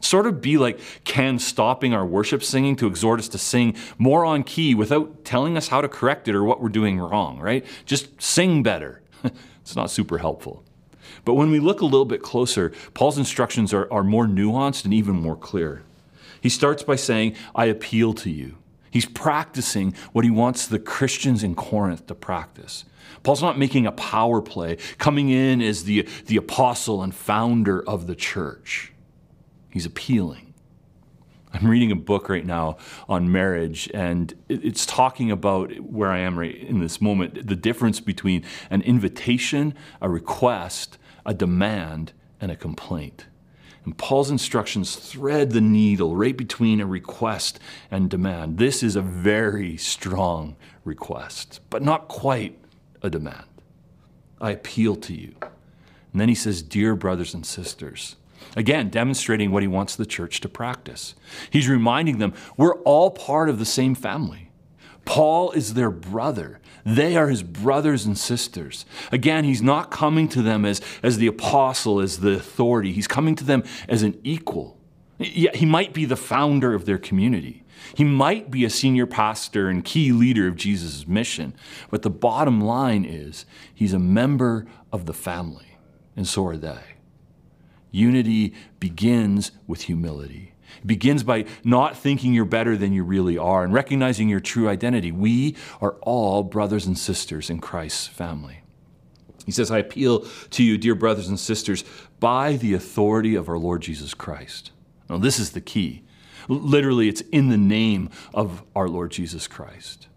sort 0.00 0.26
of 0.26 0.40
be 0.40 0.58
like 0.58 0.80
Ken 1.04 1.38
stopping 1.38 1.94
our 1.94 2.06
worship 2.06 2.42
singing 2.42 2.76
to 2.76 2.86
exhort 2.86 3.18
us 3.18 3.28
to 3.28 3.38
sing 3.38 3.74
more 3.98 4.24
on 4.24 4.42
key 4.44 4.74
without 4.74 5.24
telling 5.24 5.56
us 5.56 5.68
how 5.68 5.80
to 5.80 5.88
correct 5.88 6.28
it 6.28 6.34
or 6.34 6.44
what 6.44 6.60
we're 6.60 6.68
doing 6.68 6.98
wrong, 6.98 7.38
right? 7.38 7.64
Just 7.84 8.20
sing 8.20 8.62
better. 8.62 9.02
it's 9.60 9.76
not 9.76 9.90
super 9.90 10.18
helpful. 10.18 10.64
But 11.24 11.34
when 11.34 11.50
we 11.50 11.60
look 11.60 11.80
a 11.80 11.86
little 11.86 12.04
bit 12.04 12.22
closer, 12.22 12.72
Paul's 12.94 13.18
instructions 13.18 13.72
are, 13.72 13.90
are 13.92 14.04
more 14.04 14.26
nuanced 14.26 14.84
and 14.84 14.94
even 14.94 15.16
more 15.20 15.36
clear. 15.36 15.82
He 16.40 16.48
starts 16.48 16.82
by 16.82 16.96
saying, 16.96 17.34
I 17.54 17.66
appeal 17.66 18.14
to 18.14 18.30
you. 18.30 18.58
He's 18.90 19.06
practicing 19.06 19.94
what 20.12 20.24
he 20.24 20.30
wants 20.30 20.66
the 20.66 20.78
Christians 20.78 21.42
in 21.42 21.54
Corinth 21.54 22.06
to 22.06 22.14
practice. 22.14 22.84
Paul's 23.22 23.42
not 23.42 23.58
making 23.58 23.86
a 23.86 23.92
power 23.92 24.40
play, 24.40 24.76
coming 24.98 25.28
in 25.28 25.60
as 25.60 25.84
the, 25.84 26.08
the 26.26 26.36
apostle 26.36 27.02
and 27.02 27.14
founder 27.14 27.86
of 27.86 28.06
the 28.06 28.14
church. 28.14 28.92
He's 29.70 29.86
appealing. 29.86 30.47
I'm 31.52 31.66
reading 31.66 31.90
a 31.90 31.96
book 31.96 32.28
right 32.28 32.44
now 32.44 32.76
on 33.08 33.32
marriage, 33.32 33.90
and 33.94 34.34
it's 34.48 34.84
talking 34.84 35.30
about 35.30 35.72
where 35.80 36.10
I 36.10 36.18
am 36.18 36.38
right 36.38 36.54
in 36.54 36.80
this 36.80 37.00
moment 37.00 37.46
the 37.46 37.56
difference 37.56 38.00
between 38.00 38.44
an 38.70 38.82
invitation, 38.82 39.74
a 40.00 40.10
request, 40.10 40.98
a 41.24 41.32
demand, 41.32 42.12
and 42.40 42.50
a 42.50 42.56
complaint. 42.56 43.26
And 43.84 43.96
Paul's 43.96 44.30
instructions 44.30 44.96
thread 44.96 45.52
the 45.52 45.62
needle 45.62 46.14
right 46.14 46.36
between 46.36 46.80
a 46.80 46.86
request 46.86 47.58
and 47.90 48.10
demand. 48.10 48.58
This 48.58 48.82
is 48.82 48.96
a 48.96 49.00
very 49.00 49.78
strong 49.78 50.56
request, 50.84 51.60
but 51.70 51.82
not 51.82 52.08
quite 52.08 52.58
a 53.02 53.08
demand. 53.08 53.46
I 54.40 54.50
appeal 54.50 54.94
to 54.96 55.14
you. 55.14 55.34
And 56.12 56.20
then 56.20 56.28
he 56.28 56.34
says, 56.34 56.60
Dear 56.60 56.94
brothers 56.96 57.32
and 57.32 57.46
sisters. 57.46 58.16
Again, 58.56 58.88
demonstrating 58.88 59.50
what 59.50 59.62
he 59.62 59.68
wants 59.68 59.96
the 59.96 60.06
church 60.06 60.40
to 60.40 60.48
practice. 60.48 61.14
He's 61.50 61.68
reminding 61.68 62.18
them 62.18 62.34
we're 62.56 62.78
all 62.82 63.10
part 63.10 63.48
of 63.48 63.58
the 63.58 63.64
same 63.64 63.94
family. 63.94 64.50
Paul 65.04 65.52
is 65.52 65.74
their 65.74 65.90
brother. 65.90 66.60
They 66.84 67.16
are 67.16 67.28
his 67.28 67.42
brothers 67.42 68.04
and 68.04 68.16
sisters. 68.16 68.84
Again, 69.10 69.44
he's 69.44 69.62
not 69.62 69.90
coming 69.90 70.28
to 70.28 70.42
them 70.42 70.64
as, 70.64 70.82
as 71.02 71.16
the 71.16 71.26
apostle, 71.26 72.00
as 72.00 72.20
the 72.20 72.32
authority. 72.32 72.92
He's 72.92 73.08
coming 73.08 73.34
to 73.36 73.44
them 73.44 73.64
as 73.88 74.02
an 74.02 74.20
equal. 74.22 74.78
Yeah, 75.18 75.54
he 75.54 75.66
might 75.66 75.94
be 75.94 76.04
the 76.04 76.16
founder 76.16 76.74
of 76.74 76.84
their 76.84 76.98
community. 76.98 77.64
He 77.94 78.04
might 78.04 78.50
be 78.50 78.64
a 78.64 78.70
senior 78.70 79.06
pastor 79.06 79.68
and 79.68 79.84
key 79.84 80.12
leader 80.12 80.46
of 80.46 80.56
Jesus' 80.56 81.06
mission. 81.06 81.54
But 81.90 82.02
the 82.02 82.10
bottom 82.10 82.60
line 82.60 83.04
is 83.04 83.46
he's 83.74 83.94
a 83.94 83.98
member 83.98 84.66
of 84.92 85.06
the 85.06 85.14
family, 85.14 85.78
and 86.16 86.26
so 86.26 86.46
are 86.46 86.56
they. 86.56 86.97
Unity 87.90 88.54
begins 88.80 89.52
with 89.66 89.82
humility. 89.82 90.54
It 90.80 90.86
begins 90.86 91.22
by 91.22 91.46
not 91.64 91.96
thinking 91.96 92.34
you're 92.34 92.44
better 92.44 92.76
than 92.76 92.92
you 92.92 93.02
really 93.02 93.38
are 93.38 93.64
and 93.64 93.72
recognizing 93.72 94.28
your 94.28 94.40
true 94.40 94.68
identity. 94.68 95.10
We 95.10 95.56
are 95.80 95.92
all 96.02 96.42
brothers 96.42 96.86
and 96.86 96.98
sisters 96.98 97.50
in 97.50 97.60
Christ's 97.60 98.06
family. 98.06 98.60
He 99.46 99.52
says, 99.52 99.70
I 99.70 99.78
appeal 99.78 100.26
to 100.50 100.62
you, 100.62 100.76
dear 100.76 100.94
brothers 100.94 101.28
and 101.28 101.40
sisters, 101.40 101.82
by 102.20 102.56
the 102.56 102.74
authority 102.74 103.34
of 103.34 103.48
our 103.48 103.58
Lord 103.58 103.80
Jesus 103.80 104.12
Christ. 104.12 104.72
Now, 105.08 105.16
this 105.16 105.38
is 105.38 105.52
the 105.52 105.62
key. 105.62 106.04
Literally, 106.48 107.08
it's 107.08 107.22
in 107.32 107.48
the 107.48 107.56
name 107.56 108.10
of 108.34 108.62
our 108.76 108.88
Lord 108.88 109.10
Jesus 109.10 109.46
Christ. 109.46 110.07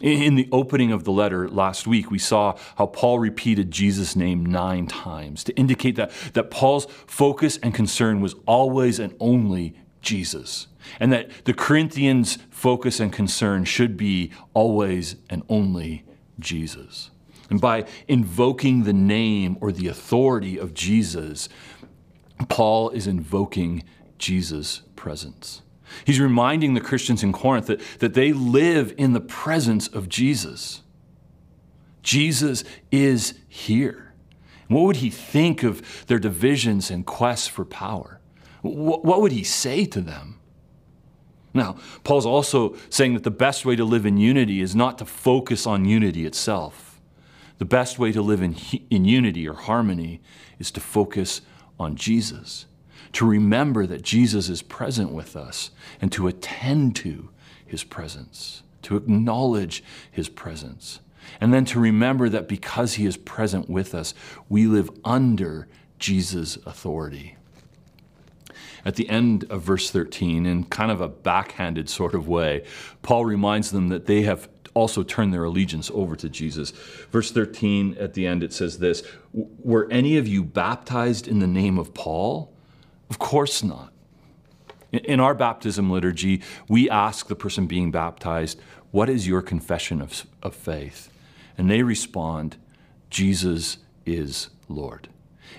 In 0.00 0.34
the 0.34 0.48
opening 0.50 0.90
of 0.90 1.04
the 1.04 1.12
letter 1.12 1.48
last 1.48 1.86
week, 1.86 2.10
we 2.10 2.18
saw 2.18 2.56
how 2.76 2.86
Paul 2.86 3.20
repeated 3.20 3.70
Jesus' 3.70 4.16
name 4.16 4.44
nine 4.44 4.86
times 4.86 5.44
to 5.44 5.54
indicate 5.54 5.96
that, 5.96 6.10
that 6.32 6.50
Paul's 6.50 6.86
focus 7.06 7.58
and 7.62 7.72
concern 7.72 8.20
was 8.20 8.34
always 8.44 8.98
and 8.98 9.14
only 9.20 9.76
Jesus, 10.02 10.66
and 10.98 11.12
that 11.12 11.44
the 11.44 11.54
Corinthians' 11.54 12.38
focus 12.50 12.98
and 13.00 13.12
concern 13.12 13.64
should 13.64 13.96
be 13.96 14.32
always 14.52 15.16
and 15.30 15.42
only 15.48 16.04
Jesus. 16.38 17.10
And 17.48 17.60
by 17.60 17.86
invoking 18.08 18.84
the 18.84 18.92
name 18.92 19.56
or 19.60 19.70
the 19.70 19.86
authority 19.86 20.58
of 20.58 20.74
Jesus, 20.74 21.48
Paul 22.48 22.90
is 22.90 23.06
invoking 23.06 23.84
Jesus' 24.18 24.82
presence. 24.96 25.62
He's 26.04 26.20
reminding 26.20 26.74
the 26.74 26.80
Christians 26.80 27.22
in 27.22 27.32
Corinth 27.32 27.66
that, 27.66 27.80
that 27.98 28.14
they 28.14 28.32
live 28.32 28.94
in 28.96 29.12
the 29.12 29.20
presence 29.20 29.88
of 29.88 30.08
Jesus. 30.08 30.82
Jesus 32.02 32.64
is 32.90 33.34
here. 33.48 34.12
What 34.68 34.82
would 34.82 34.96
he 34.96 35.10
think 35.10 35.62
of 35.62 36.06
their 36.06 36.18
divisions 36.18 36.90
and 36.90 37.04
quests 37.04 37.48
for 37.48 37.64
power? 37.64 38.20
What 38.62 39.20
would 39.20 39.32
he 39.32 39.44
say 39.44 39.84
to 39.86 40.00
them? 40.00 40.40
Now, 41.52 41.76
Paul's 42.02 42.26
also 42.26 42.76
saying 42.88 43.14
that 43.14 43.22
the 43.22 43.30
best 43.30 43.64
way 43.64 43.76
to 43.76 43.84
live 43.84 44.06
in 44.06 44.16
unity 44.16 44.60
is 44.60 44.74
not 44.74 44.98
to 44.98 45.04
focus 45.04 45.66
on 45.66 45.84
unity 45.84 46.26
itself. 46.26 47.00
The 47.58 47.64
best 47.64 47.98
way 47.98 48.10
to 48.10 48.22
live 48.22 48.42
in, 48.42 48.56
in 48.90 49.04
unity 49.04 49.46
or 49.46 49.54
harmony 49.54 50.20
is 50.58 50.70
to 50.72 50.80
focus 50.80 51.42
on 51.78 51.94
Jesus 51.94 52.66
to 53.14 53.26
remember 53.26 53.86
that 53.86 54.02
Jesus 54.02 54.48
is 54.48 54.62
present 54.62 55.12
with 55.12 55.36
us 55.36 55.70
and 56.00 56.12
to 56.12 56.26
attend 56.26 56.96
to 56.96 57.30
his 57.64 57.84
presence, 57.84 58.62
to 58.82 58.96
acknowledge 58.96 59.82
his 60.10 60.28
presence. 60.28 61.00
And 61.40 61.52
then 61.52 61.64
to 61.66 61.80
remember 61.80 62.28
that 62.28 62.48
because 62.48 62.94
he 62.94 63.06
is 63.06 63.16
present 63.16 63.70
with 63.70 63.94
us, 63.94 64.14
we 64.48 64.66
live 64.66 64.90
under 65.04 65.68
Jesus' 65.98 66.56
authority. 66.66 67.36
At 68.84 68.96
the 68.96 69.08
end 69.08 69.44
of 69.48 69.62
verse 69.62 69.90
13, 69.90 70.44
in 70.44 70.64
kind 70.64 70.90
of 70.90 71.00
a 71.00 71.08
backhanded 71.08 71.88
sort 71.88 72.14
of 72.14 72.28
way, 72.28 72.64
Paul 73.02 73.24
reminds 73.24 73.70
them 73.70 73.88
that 73.88 74.06
they 74.06 74.22
have 74.22 74.48
also 74.74 75.02
turned 75.02 75.32
their 75.32 75.44
allegiance 75.44 75.90
over 75.94 76.16
to 76.16 76.28
Jesus. 76.28 76.70
Verse 77.10 77.30
13, 77.30 77.96
at 77.98 78.14
the 78.14 78.26
end, 78.26 78.42
it 78.42 78.52
says 78.52 78.78
this 78.78 79.02
Were 79.32 79.88
any 79.90 80.18
of 80.18 80.28
you 80.28 80.44
baptized 80.44 81.26
in 81.26 81.38
the 81.38 81.46
name 81.46 81.78
of 81.78 81.94
Paul? 81.94 82.53
Of 83.10 83.18
course 83.18 83.62
not. 83.62 83.92
In 84.92 85.18
our 85.18 85.34
baptism 85.34 85.90
liturgy, 85.90 86.40
we 86.68 86.88
ask 86.88 87.26
the 87.26 87.34
person 87.34 87.66
being 87.66 87.90
baptized, 87.90 88.60
What 88.92 89.08
is 89.08 89.26
your 89.26 89.42
confession 89.42 90.00
of, 90.00 90.24
of 90.42 90.54
faith? 90.54 91.10
And 91.58 91.70
they 91.70 91.82
respond, 91.82 92.56
Jesus 93.10 93.78
is 94.06 94.50
Lord. 94.68 95.08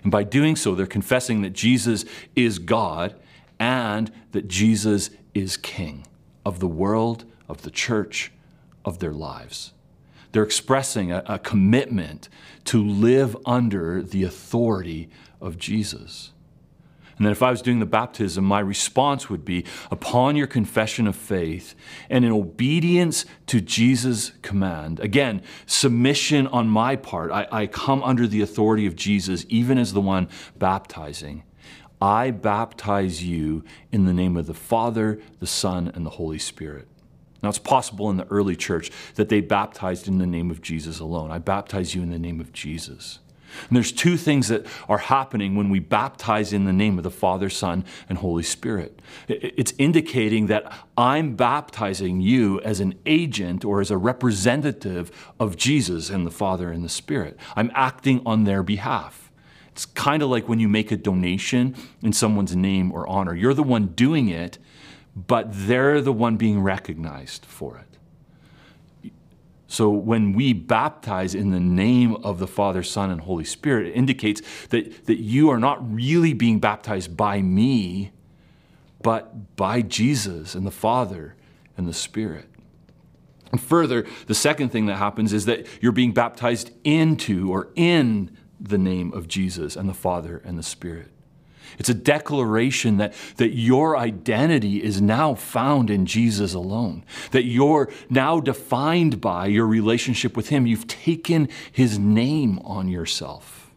And 0.04 0.12
by 0.12 0.24
doing 0.24 0.56
so, 0.56 0.76
they're 0.76 0.86
confessing 0.86 1.42
that 1.42 1.54
Jesus 1.54 2.06
is 2.36 2.60
God 2.60 3.16
and 3.60 4.12
that 4.32 4.48
Jesus 4.48 5.10
is 5.34 5.58
King 5.58 6.06
of 6.46 6.60
the 6.60 6.68
world, 6.68 7.26
of 7.48 7.64
the 7.64 7.72
church, 7.72 8.32
of 8.84 9.00
their 9.00 9.14
lives. 9.14 9.74
They're 10.32 10.44
expressing 10.44 11.12
a, 11.12 11.24
a 11.26 11.40
commitment 11.40 12.30
to 12.66 12.86
live 12.86 13.38
under 13.46 14.02
the 14.02 14.24
authority 14.24 15.10
of 15.42 15.58
Jesus. 15.58 16.32
And 17.18 17.26
then 17.26 17.32
if 17.32 17.42
I 17.42 17.52
was 17.52 17.62
doing 17.62 17.80
the 17.80 17.86
baptism, 17.86 18.44
my 18.44 18.60
response 18.60 19.30
would 19.30 19.46
be 19.46 19.64
upon 19.90 20.36
your 20.36 20.48
confession 20.48 21.08
of 21.08 21.16
faith 21.16 21.74
and 22.10 22.26
in 22.26 22.32
obedience 22.32 23.26
to 23.48 23.62
Jesus' 23.62 24.32
command. 24.42 25.00
Again, 25.00 25.42
submission 25.66 26.48
on 26.48 26.68
my 26.68 26.98
part. 26.98 27.32
I, 27.32 27.48
I 27.52 27.68
come 27.68 28.04
under 28.04 28.28
the 28.28 28.42
authority 28.42 28.86
of 28.86 28.98
Jesus, 28.98 29.46
even 29.48 29.78
as 29.78 29.94
the 29.94 30.02
one 30.02 30.28
baptizing. 30.58 31.44
I 32.02 32.32
baptize 32.32 33.24
you 33.24 33.64
in 33.94 34.06
the 34.06 34.14
name 34.14 34.36
of 34.36 34.48
the 34.48 34.54
Father, 34.54 35.20
the 35.40 35.48
Son, 35.48 35.90
and 35.96 36.06
the 36.06 36.12
Holy 36.12 36.40
Spirit. 36.40 36.88
Now, 37.42 37.50
it's 37.50 37.60
possible 37.60 38.10
in 38.10 38.18
the 38.18 38.28
early 38.28 38.56
church 38.56 38.92
that 39.16 39.30
they 39.30 39.40
baptized 39.40 40.08
in 40.08 40.18
the 40.18 40.26
name 40.26 40.52
of 40.52 40.62
Jesus 40.62 41.00
alone. 41.00 41.32
I 41.32 41.38
baptize 41.38 41.96
you 41.96 42.02
in 42.02 42.10
the 42.10 42.20
name 42.20 42.42
of 42.42 42.52
Jesus. 42.52 43.20
And 43.68 43.76
there's 43.76 43.92
two 43.92 44.18
things 44.18 44.48
that 44.50 44.66
are 44.90 44.98
happening 44.98 45.56
when 45.56 45.70
we 45.70 45.80
baptize 45.80 46.54
in 46.54 46.66
the 46.66 46.74
name 46.74 46.98
of 46.98 47.04
the 47.04 47.12
Father, 47.12 47.50
Son, 47.50 47.86
and 48.10 48.18
Holy 48.18 48.44
Spirit. 48.44 49.00
It's 49.28 49.74
indicating 49.78 50.48
that 50.48 50.72
I'm 50.98 51.36
baptizing 51.36 52.22
you 52.22 52.60
as 52.62 52.80
an 52.80 52.96
agent 53.06 53.64
or 53.64 53.82
as 53.82 53.92
a 53.92 53.98
representative 53.98 55.12
of 55.40 55.58
Jesus 55.58 56.10
and 56.10 56.26
the 56.26 56.32
Father 56.32 56.72
and 56.72 56.84
the 56.84 56.90
Spirit. 56.90 57.38
I'm 57.56 57.72
acting 57.74 58.22
on 58.26 58.44
their 58.44 58.64
behalf. 58.64 59.32
It's 59.72 59.86
kind 59.86 60.24
of 60.24 60.30
like 60.30 60.48
when 60.48 60.60
you 60.60 60.70
make 60.70 60.92
a 60.92 60.98
donation 60.98 61.76
in 62.02 62.14
someone's 62.14 62.56
name 62.56 62.92
or 62.92 63.08
honor. 63.08 63.36
You're 63.36 63.54
the 63.54 63.64
one 63.64 63.88
doing 63.88 64.30
it, 64.30 64.58
but 65.16 65.48
they're 65.50 66.02
the 66.02 66.14
one 66.14 66.38
being 66.38 66.62
recognized 66.62 67.46
for 67.46 67.78
it. 67.78 67.95
So 69.68 69.90
when 69.90 70.34
we 70.34 70.54
baptize 70.54 71.34
in 71.34 71.52
the 71.52 71.60
name 71.60 72.16
of 72.18 72.40
the 72.40 72.48
Father, 72.48 72.84
Son, 72.84 73.10
and 73.10 73.22
Holy 73.22 73.44
Spirit, 73.44 73.88
it 73.88 73.94
indicates 73.94 74.42
that, 74.70 75.06
that 75.06 75.20
you 75.20 75.50
are 75.50 75.60
not 75.60 75.94
really 75.94 76.34
being 76.34 76.60
baptized 76.60 77.18
by 77.18 77.42
me, 77.42 78.12
but 79.02 79.56
by 79.56 79.82
Jesus 79.82 80.56
and 80.56 80.68
the 80.68 80.72
Father 80.72 81.36
and 81.78 81.88
the 81.88 81.94
Spirit. 81.94 82.48
And 83.52 83.62
further, 83.62 84.06
the 84.28 84.36
second 84.36 84.70
thing 84.70 84.86
that 84.88 84.98
happens 84.98 85.34
is 85.34 85.46
that 85.46 85.66
you're 85.82 85.92
being 85.92 86.14
baptized 86.14 86.72
into 86.84 87.52
or 87.52 87.70
in 87.76 88.36
the 88.60 88.78
name 88.78 89.14
of 89.14 89.28
Jesus 89.28 89.76
and 89.76 89.90
the 89.90 89.94
Father 89.94 90.42
and 90.46 90.58
the 90.58 90.64
Spirit. 90.64 91.12
It's 91.78 91.90
a 91.90 91.94
declaration 91.94 92.98
that, 92.98 93.14
that 93.38 93.54
your 93.54 93.98
identity 93.98 94.84
is 94.84 95.02
now 95.02 95.36
found 95.36 95.90
in 95.90 96.06
Jesus 96.06 96.54
alone, 96.54 97.04
that 97.32 97.46
you're 97.46 97.90
now 98.10 98.40
defined 98.40 99.22
by 99.22 99.48
your 99.48 99.68
relationship 99.68 100.36
with 100.36 100.50
Him. 100.50 100.66
You've 100.66 100.88
taken 100.88 101.50
His 101.72 102.00
name 102.00 102.60
on 102.60 102.88
yourself. 102.88 103.72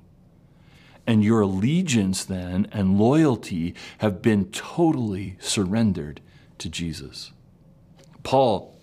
And 1.06 1.24
your 1.24 1.40
allegiance 1.40 2.24
then 2.24 2.68
and 2.70 2.98
loyalty 2.98 3.74
have 3.98 4.20
been 4.20 4.50
totally 4.50 5.36
surrendered 5.40 6.20
to 6.58 6.68
Jesus. 6.68 7.32
Paul 8.22 8.78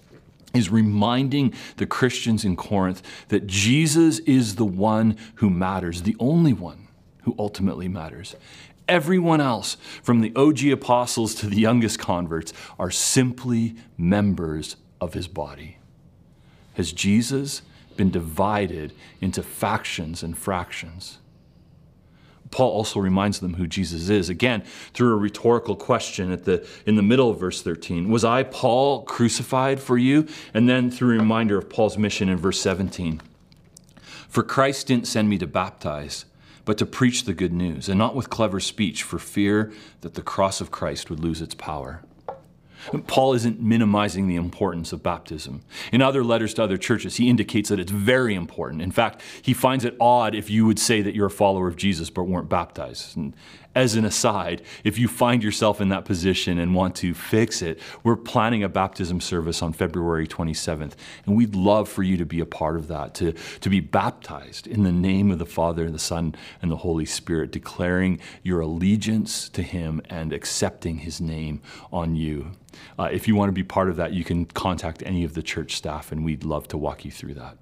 is 0.55 0.69
reminding 0.69 1.53
the 1.77 1.85
Christians 1.85 2.45
in 2.45 2.55
Corinth 2.55 3.03
that 3.27 3.45
Jesus 3.45 4.19
is 4.19 4.55
the 4.55 4.65
one 4.65 5.17
who 5.35 5.49
matters, 5.49 6.01
the 6.01 6.15
only 6.19 6.53
one 6.53 6.87
who 7.23 7.35
ultimately 7.37 7.87
matters. 7.87 8.35
Everyone 8.87 9.41
else, 9.41 9.77
from 10.03 10.21
the 10.21 10.31
OG 10.35 10.65
apostles 10.65 11.33
to 11.35 11.47
the 11.47 11.59
youngest 11.59 11.99
converts, 11.99 12.53
are 12.77 12.91
simply 12.91 13.75
members 13.97 14.75
of 15.01 15.13
his 15.13 15.27
body. 15.27 15.77
Has 16.75 16.91
Jesus 16.91 17.61
been 17.97 18.11
divided 18.11 18.93
into 19.21 19.41
factions 19.41 20.21
and 20.21 20.37
fractions? 20.37 21.17
Paul 22.51 22.71
also 22.71 22.99
reminds 22.99 23.39
them 23.39 23.55
who 23.55 23.67
Jesus 23.67 24.07
is, 24.09 24.29
again, 24.29 24.63
through 24.93 25.13
a 25.13 25.17
rhetorical 25.17 25.75
question 25.75 26.31
at 26.31 26.45
the, 26.45 26.65
in 26.85 26.95
the 26.95 27.01
middle 27.01 27.29
of 27.29 27.39
verse 27.39 27.61
13. 27.61 28.09
Was 28.09 28.23
I, 28.23 28.43
Paul, 28.43 29.03
crucified 29.03 29.79
for 29.79 29.97
you? 29.97 30.27
And 30.53 30.69
then 30.69 30.91
through 30.91 31.15
a 31.15 31.19
reminder 31.19 31.57
of 31.57 31.69
Paul's 31.69 31.97
mission 31.97 32.29
in 32.29 32.37
verse 32.37 32.61
17. 32.61 33.21
For 34.29 34.43
Christ 34.43 34.87
didn't 34.87 35.07
send 35.07 35.27
me 35.27 35.37
to 35.39 35.47
baptize 35.47 36.25
but 36.65 36.77
to 36.79 36.85
preach 36.85 37.23
the 37.23 37.33
good 37.33 37.53
news, 37.53 37.87
and 37.87 37.97
not 37.97 38.15
with 38.15 38.29
clever 38.29 38.59
speech 38.59 39.03
for 39.03 39.19
fear 39.19 39.71
that 40.01 40.15
the 40.15 40.21
cross 40.21 40.59
of 40.59 40.71
Christ 40.71 41.09
would 41.09 41.19
lose 41.19 41.41
its 41.41 41.55
power. 41.55 42.01
Paul 43.07 43.33
isn't 43.33 43.61
minimizing 43.61 44.27
the 44.27 44.35
importance 44.35 44.93
of 44.93 45.01
baptism. 45.01 45.63
In 45.91 46.01
other 46.01 46.23
letters 46.23 46.53
to 46.55 46.63
other 46.63 46.77
churches, 46.77 47.15
he 47.15 47.29
indicates 47.29 47.69
that 47.69 47.79
it's 47.79 47.91
very 47.91 48.35
important. 48.35 48.81
In 48.81 48.91
fact, 48.91 49.21
he 49.41 49.53
finds 49.53 49.85
it 49.85 49.95
odd 49.99 50.35
if 50.35 50.49
you 50.49 50.65
would 50.65 50.77
say 50.77 51.01
that 51.01 51.15
you're 51.15 51.27
a 51.27 51.31
follower 51.31 51.67
of 51.67 51.77
Jesus 51.77 52.09
but 52.09 52.23
weren't 52.23 52.49
baptized. 52.49 53.17
And 53.17 53.33
as 53.75 53.95
an 53.95 54.05
aside, 54.05 54.61
if 54.85 54.97
you 54.97 55.07
find 55.07 55.43
yourself 55.43 55.81
in 55.81 55.89
that 55.89 56.05
position 56.05 56.57
and 56.57 56.73
want 56.73 56.95
to 56.95 57.13
fix 57.13 57.61
it, 57.61 57.79
we're 58.03 58.15
planning 58.15 58.63
a 58.63 58.69
baptism 58.69 59.19
service 59.19 59.61
on 59.61 59.73
February 59.73 60.25
27th. 60.25 60.93
And 61.25 61.35
we'd 61.35 61.53
love 61.53 61.89
for 61.89 62.01
you 62.01 62.15
to 62.17 62.25
be 62.25 62.39
a 62.39 62.45
part 62.45 62.77
of 62.77 62.87
that, 62.87 63.13
to, 63.15 63.33
to 63.33 63.69
be 63.69 63.81
baptized 63.81 64.65
in 64.65 64.83
the 64.83 64.91
name 64.93 65.29
of 65.29 65.39
the 65.39 65.45
Father, 65.45 65.91
the 65.91 65.99
Son, 65.99 66.35
and 66.61 66.71
the 66.71 66.77
Holy 66.77 67.05
Spirit, 67.05 67.51
declaring 67.51 68.19
your 68.41 68.61
allegiance 68.61 69.49
to 69.49 69.61
Him 69.61 70.01
and 70.09 70.31
accepting 70.31 70.99
His 70.99 71.19
name 71.19 71.61
on 71.91 72.15
you. 72.15 72.51
Uh, 72.97 73.09
if 73.11 73.27
you 73.27 73.35
want 73.35 73.49
to 73.49 73.53
be 73.53 73.63
part 73.63 73.89
of 73.89 73.97
that, 73.97 74.13
you 74.13 74.23
can 74.23 74.45
contact 74.45 75.03
any 75.05 75.23
of 75.25 75.33
the 75.33 75.43
church 75.43 75.75
staff, 75.75 76.11
and 76.11 76.23
we'd 76.23 76.45
love 76.45 76.67
to 76.69 76.77
walk 76.77 77.03
you 77.03 77.11
through 77.11 77.33
that. 77.33 77.57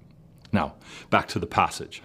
Now, 0.52 0.74
back 1.10 1.26
to 1.28 1.40
the 1.40 1.46
passage. 1.46 2.02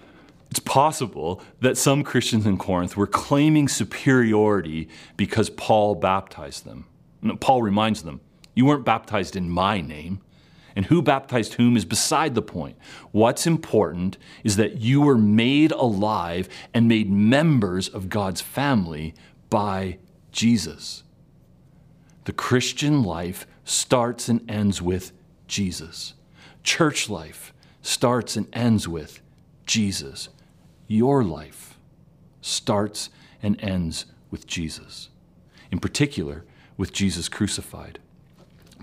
It's 0.51 0.59
possible 0.59 1.41
that 1.61 1.77
some 1.77 2.03
Christians 2.03 2.45
in 2.45 2.57
Corinth 2.57 2.97
were 2.97 3.07
claiming 3.07 3.67
superiority 3.67 4.89
because 5.15 5.49
Paul 5.49 5.95
baptized 5.95 6.65
them. 6.65 6.85
Paul 7.39 7.61
reminds 7.61 8.03
them, 8.03 8.21
You 8.55 8.65
weren't 8.65 8.85
baptized 8.85 9.35
in 9.35 9.49
my 9.49 9.81
name. 9.81 10.21
And 10.75 10.85
who 10.85 11.01
baptized 11.01 11.55
whom 11.55 11.75
is 11.75 11.83
beside 11.83 12.35
the 12.35 12.41
point. 12.41 12.77
What's 13.11 13.45
important 13.45 14.17
is 14.43 14.55
that 14.55 14.79
you 14.79 15.01
were 15.01 15.17
made 15.17 15.71
alive 15.73 16.47
and 16.73 16.87
made 16.87 17.11
members 17.11 17.89
of 17.89 18.07
God's 18.07 18.39
family 18.39 19.13
by 19.49 19.97
Jesus. 20.31 21.03
The 22.25 22.31
Christian 22.31 23.03
life 23.03 23.45
starts 23.65 24.29
and 24.29 24.49
ends 24.49 24.81
with 24.81 25.11
Jesus. 25.47 26.13
Church 26.63 27.09
life 27.09 27.51
starts 27.81 28.37
and 28.37 28.47
ends 28.53 28.87
with 28.87 29.21
Jesus 29.65 30.29
your 30.89 31.23
life 31.23 31.77
starts 32.41 33.09
and 33.41 33.61
ends 33.63 34.07
with 34.31 34.45
Jesus, 34.45 35.07
in 35.71 35.79
particular, 35.79 36.43
with 36.75 36.91
Jesus 36.91 37.29
crucified. 37.29 37.99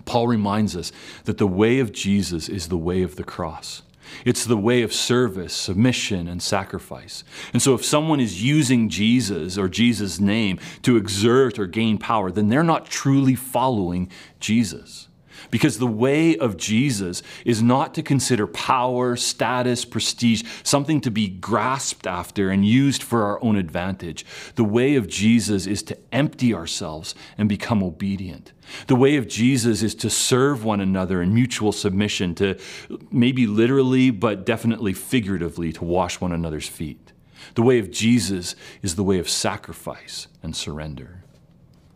Paul 0.07 0.29
reminds 0.29 0.77
us 0.77 0.93
that 1.25 1.39
the 1.39 1.49
way 1.49 1.81
of 1.81 1.93
Jesus 1.93 2.49
is 2.49 2.69
the 2.69 2.79
way 2.79 3.03
of 3.03 3.17
the 3.17 3.25
cross. 3.25 3.83
It's 4.25 4.45
the 4.45 4.57
way 4.57 4.83
of 4.83 4.93
service, 4.93 5.53
submission, 5.53 6.29
and 6.29 6.41
sacrifice. 6.41 7.25
And 7.53 7.61
so, 7.61 7.75
if 7.75 7.85
someone 7.85 8.21
is 8.21 8.41
using 8.41 8.89
Jesus 8.89 9.59
or 9.59 9.69
Jesus' 9.69 10.21
name 10.21 10.61
to 10.83 10.97
exert 10.97 11.59
or 11.59 11.67
gain 11.67 11.99
power, 11.99 12.31
then 12.31 12.49
they're 12.49 12.63
not 12.63 12.87
truly 12.87 13.35
following 13.35 14.09
Jesus. 14.39 15.09
Because 15.51 15.79
the 15.79 15.87
way 15.87 16.37
of 16.37 16.57
Jesus 16.57 17.23
is 17.45 17.63
not 17.63 17.95
to 17.95 18.03
consider 18.03 18.47
power, 18.47 19.17
status, 19.17 19.85
prestige, 19.85 20.43
something 20.63 21.01
to 21.03 21.11
be 21.11 21.29
grasped 21.29 22.07
after 22.07 22.51
and 22.51 22.67
used 22.67 23.03
for 23.03 23.25
our 23.25 23.43
own 23.43 23.57
advantage. 23.57 24.25
The 24.55 24.65
way 24.65 24.97
of 24.97 25.09
Jesus 25.09 25.67
is 25.67 25.83
to 25.85 25.99
empty 26.13 26.55
ourselves 26.55 27.15
and 27.39 27.49
become 27.49 27.83
obedient. 27.83 28.53
The 28.89 28.97
way 28.97 29.17
of 29.17 29.29
Jesus 29.29 29.83
is 29.83 29.95
to 29.97 30.11
serve 30.11 30.65
one 30.65 30.81
another 30.81 31.23
in 31.23 31.33
mutual 31.35 31.73
submission, 31.73 32.35
to 32.37 32.59
maybe 33.11 33.47
literally, 33.47 34.11
but 34.11 34.45
definitely 34.45 34.93
figuratively, 34.93 35.73
to 35.73 35.85
wash 35.85 36.21
one 36.21 36.33
another's 36.33 36.69
feet. 36.69 37.13
The 37.55 37.63
way 37.63 37.79
of 37.79 37.91
Jesus 37.91 38.57
is 38.83 38.97
the 38.97 39.05
way 39.05 39.19
of 39.19 39.29
sacrifice 39.29 40.27
and 40.43 40.55
surrender. 40.57 41.23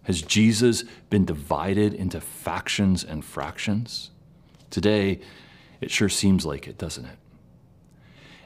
Has 0.05 0.23
Jesus 0.23 0.85
been 1.11 1.25
divided 1.25 1.95
into 1.95 2.21
factions 2.21 3.05
and 3.05 3.25
fractions? 3.25 4.11
Today, 4.71 5.21
it 5.81 5.91
sure 5.91 6.09
seems 6.09 6.47
like 6.47 6.67
it, 6.67 6.79
doesn't 6.79 7.05
it? 7.05 7.19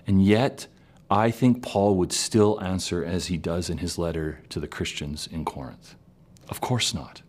And 0.06 0.24
yet, 0.24 0.66
I 1.10 1.30
think 1.30 1.62
Paul 1.62 1.96
would 1.96 2.12
still 2.12 2.60
answer 2.62 3.04
as 3.04 3.26
he 3.26 3.36
does 3.36 3.70
in 3.70 3.78
his 3.78 3.98
letter 3.98 4.40
to 4.48 4.60
the 4.60 4.68
Christians 4.68 5.28
in 5.30 5.44
Corinth. 5.44 5.94
Of 6.48 6.60
course 6.60 6.92
not. 6.92 7.22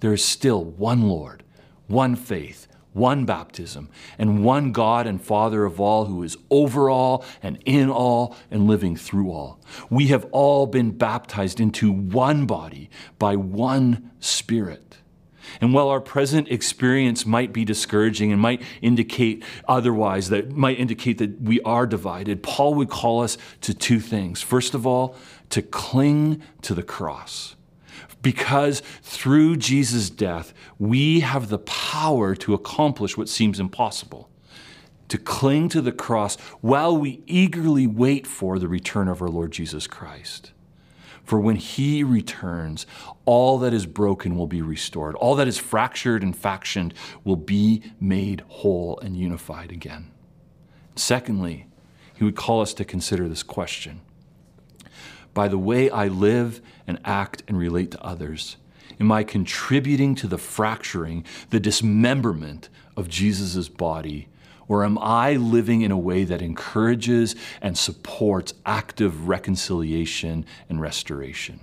There 0.00 0.12
is 0.12 0.24
still 0.24 0.64
one 0.64 1.02
Lord, 1.02 1.42
one 1.86 2.16
faith, 2.16 2.66
one 2.92 3.24
baptism, 3.24 3.88
and 4.18 4.44
one 4.44 4.72
God 4.72 5.06
and 5.06 5.22
Father 5.22 5.64
of 5.64 5.80
all 5.80 6.06
who 6.06 6.22
is 6.22 6.36
over 6.50 6.90
all 6.90 7.24
and 7.42 7.58
in 7.64 7.90
all 7.90 8.36
and 8.50 8.66
living 8.66 8.96
through 8.96 9.30
all. 9.30 9.60
We 9.90 10.08
have 10.08 10.26
all 10.30 10.66
been 10.66 10.90
baptized 10.90 11.60
into 11.60 11.90
one 11.92 12.46
body 12.46 12.90
by 13.18 13.36
one 13.36 14.10
Spirit. 14.20 14.98
And 15.60 15.74
while 15.74 15.88
our 15.88 16.00
present 16.00 16.48
experience 16.48 17.26
might 17.26 17.52
be 17.52 17.64
discouraging 17.64 18.32
and 18.32 18.40
might 18.40 18.62
indicate 18.80 19.44
otherwise, 19.66 20.28
that 20.28 20.52
might 20.52 20.78
indicate 20.78 21.18
that 21.18 21.40
we 21.40 21.60
are 21.62 21.86
divided, 21.86 22.42
Paul 22.42 22.74
would 22.74 22.88
call 22.88 23.22
us 23.22 23.36
to 23.62 23.74
two 23.74 24.00
things. 24.00 24.40
First 24.40 24.74
of 24.74 24.86
all, 24.86 25.16
to 25.50 25.60
cling 25.60 26.42
to 26.62 26.74
the 26.74 26.82
cross 26.82 27.56
because 28.22 28.80
through 29.02 29.56
Jesus' 29.56 30.08
death, 30.08 30.54
we 30.78 31.20
have 31.20 31.48
the 31.48 31.58
power 31.58 32.34
to 32.36 32.54
accomplish 32.54 33.16
what 33.16 33.28
seems 33.28 33.60
impossible 33.60 34.28
to 35.12 35.18
cling 35.18 35.68
to 35.68 35.82
the 35.82 35.92
cross 35.92 36.36
while 36.62 36.96
we 36.96 37.22
eagerly 37.26 37.86
wait 37.86 38.26
for 38.26 38.58
the 38.58 38.66
return 38.66 39.08
of 39.08 39.20
our 39.20 39.28
Lord 39.28 39.52
Jesus 39.52 39.86
Christ. 39.86 40.52
For 41.22 41.38
when 41.38 41.56
he 41.56 42.02
returns, 42.02 42.86
all 43.26 43.58
that 43.58 43.74
is 43.74 43.84
broken 43.84 44.38
will 44.38 44.46
be 44.46 44.62
restored. 44.62 45.14
All 45.16 45.34
that 45.34 45.46
is 45.46 45.58
fractured 45.58 46.22
and 46.22 46.34
factioned 46.34 46.94
will 47.24 47.36
be 47.36 47.82
made 48.00 48.42
whole 48.48 48.98
and 49.00 49.14
unified 49.14 49.70
again. 49.70 50.10
Secondly, 50.96 51.66
he 52.14 52.24
would 52.24 52.34
call 52.34 52.62
us 52.62 52.72
to 52.72 52.84
consider 52.84 53.28
this 53.28 53.42
question. 53.42 54.00
By 55.34 55.48
the 55.48 55.58
way 55.58 55.88
I 55.90 56.08
live 56.08 56.60
and 56.86 56.98
act 57.04 57.42
and 57.48 57.58
relate 57.58 57.90
to 57.92 58.02
others, 58.02 58.56
am 59.00 59.10
I 59.10 59.24
contributing 59.24 60.14
to 60.16 60.26
the 60.26 60.38
fracturing, 60.38 61.24
the 61.50 61.60
dismemberment 61.60 62.68
of 62.96 63.08
Jesus' 63.08 63.68
body? 63.68 64.28
Or 64.68 64.84
am 64.84 64.98
I 64.98 65.34
living 65.34 65.82
in 65.82 65.90
a 65.90 65.98
way 65.98 66.24
that 66.24 66.40
encourages 66.40 67.34
and 67.60 67.76
supports 67.76 68.54
active 68.64 69.28
reconciliation 69.28 70.46
and 70.68 70.80
restoration? 70.80 71.60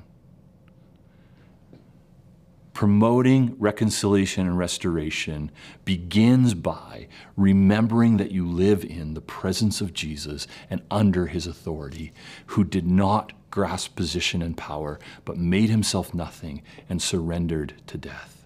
Promoting 2.80 3.58
reconciliation 3.60 4.48
and 4.48 4.58
restoration 4.58 5.52
begins 5.84 6.54
by 6.54 7.10
remembering 7.36 8.16
that 8.16 8.32
you 8.32 8.50
live 8.50 8.86
in 8.86 9.16
the 9.16 9.20
presence 9.20 9.82
of 9.82 9.94
Jesus 9.94 10.48
and 10.70 10.82
under 10.90 11.28
his 11.28 11.46
authority, 11.46 12.14
who 12.46 12.64
did 12.64 12.88
not 12.88 13.34
grasp 13.52 13.98
position 13.98 14.42
and 14.42 14.56
power, 14.56 14.98
but 15.26 15.36
made 15.36 15.70
himself 15.70 16.14
nothing 16.14 16.62
and 16.88 17.02
surrendered 17.02 17.74
to 17.88 17.98
death. 17.98 18.46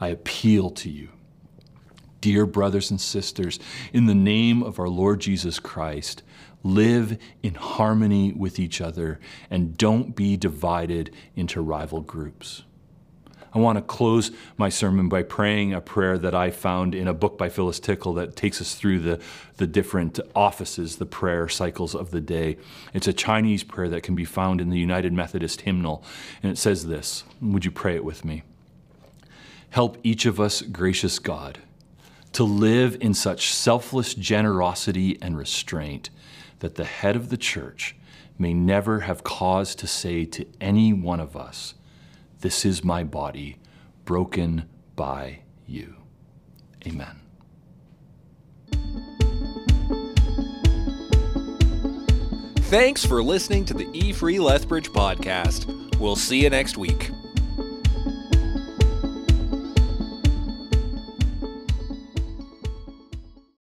I 0.00 0.08
appeal 0.08 0.70
to 0.70 0.90
you, 0.90 1.10
dear 2.20 2.46
brothers 2.46 2.90
and 2.90 3.00
sisters, 3.00 3.60
in 3.92 4.06
the 4.06 4.14
name 4.16 4.60
of 4.60 4.80
our 4.80 4.88
Lord 4.88 5.20
Jesus 5.20 5.60
Christ. 5.60 6.24
Live 6.64 7.16
in 7.44 7.54
harmony 7.54 8.32
with 8.32 8.58
each 8.58 8.80
other 8.80 9.20
and 9.48 9.78
don't 9.78 10.16
be 10.16 10.36
divided 10.36 11.12
into 11.36 11.60
rival 11.60 12.00
groups. 12.00 12.64
I 13.52 13.58
want 13.58 13.78
to 13.78 13.82
close 13.82 14.30
my 14.56 14.68
sermon 14.68 15.08
by 15.08 15.24
praying 15.24 15.74
a 15.74 15.80
prayer 15.80 16.16
that 16.18 16.34
I 16.34 16.50
found 16.50 16.94
in 16.94 17.08
a 17.08 17.14
book 17.14 17.36
by 17.36 17.48
Phyllis 17.48 17.80
Tickle 17.80 18.14
that 18.14 18.36
takes 18.36 18.60
us 18.60 18.74
through 18.74 19.00
the, 19.00 19.20
the 19.56 19.66
different 19.66 20.20
offices, 20.36 20.96
the 20.96 21.06
prayer 21.06 21.48
cycles 21.48 21.94
of 21.94 22.12
the 22.12 22.20
day. 22.20 22.58
It's 22.94 23.08
a 23.08 23.12
Chinese 23.12 23.64
prayer 23.64 23.88
that 23.88 24.04
can 24.04 24.14
be 24.14 24.24
found 24.24 24.60
in 24.60 24.70
the 24.70 24.78
United 24.78 25.12
Methodist 25.12 25.62
hymnal. 25.62 26.04
And 26.42 26.52
it 26.52 26.58
says 26.58 26.86
this 26.86 27.24
Would 27.40 27.64
you 27.64 27.72
pray 27.72 27.96
it 27.96 28.04
with 28.04 28.24
me? 28.24 28.44
Help 29.70 29.98
each 30.02 30.26
of 30.26 30.38
us, 30.38 30.62
gracious 30.62 31.18
God, 31.18 31.58
to 32.32 32.44
live 32.44 32.96
in 33.00 33.14
such 33.14 33.52
selfless 33.52 34.14
generosity 34.14 35.18
and 35.20 35.36
restraint 35.36 36.10
that 36.60 36.76
the 36.76 36.84
head 36.84 37.16
of 37.16 37.30
the 37.30 37.36
church 37.36 37.96
may 38.38 38.54
never 38.54 39.00
have 39.00 39.24
cause 39.24 39.74
to 39.74 39.86
say 39.86 40.24
to 40.24 40.46
any 40.60 40.92
one 40.92 41.20
of 41.20 41.36
us, 41.36 41.74
this 42.40 42.64
is 42.64 42.82
my 42.84 43.04
body, 43.04 43.58
broken 44.04 44.64
by 44.96 45.40
you. 45.66 45.96
Amen. 46.86 47.20
Thanks 52.70 53.04
for 53.04 53.22
listening 53.22 53.64
to 53.66 53.74
the 53.74 53.88
E 53.92 54.12
Free 54.12 54.38
Lethbridge 54.38 54.90
podcast. 54.90 55.98
We'll 55.98 56.16
see 56.16 56.42
you 56.42 56.50
next 56.50 56.76
week. 56.78 57.10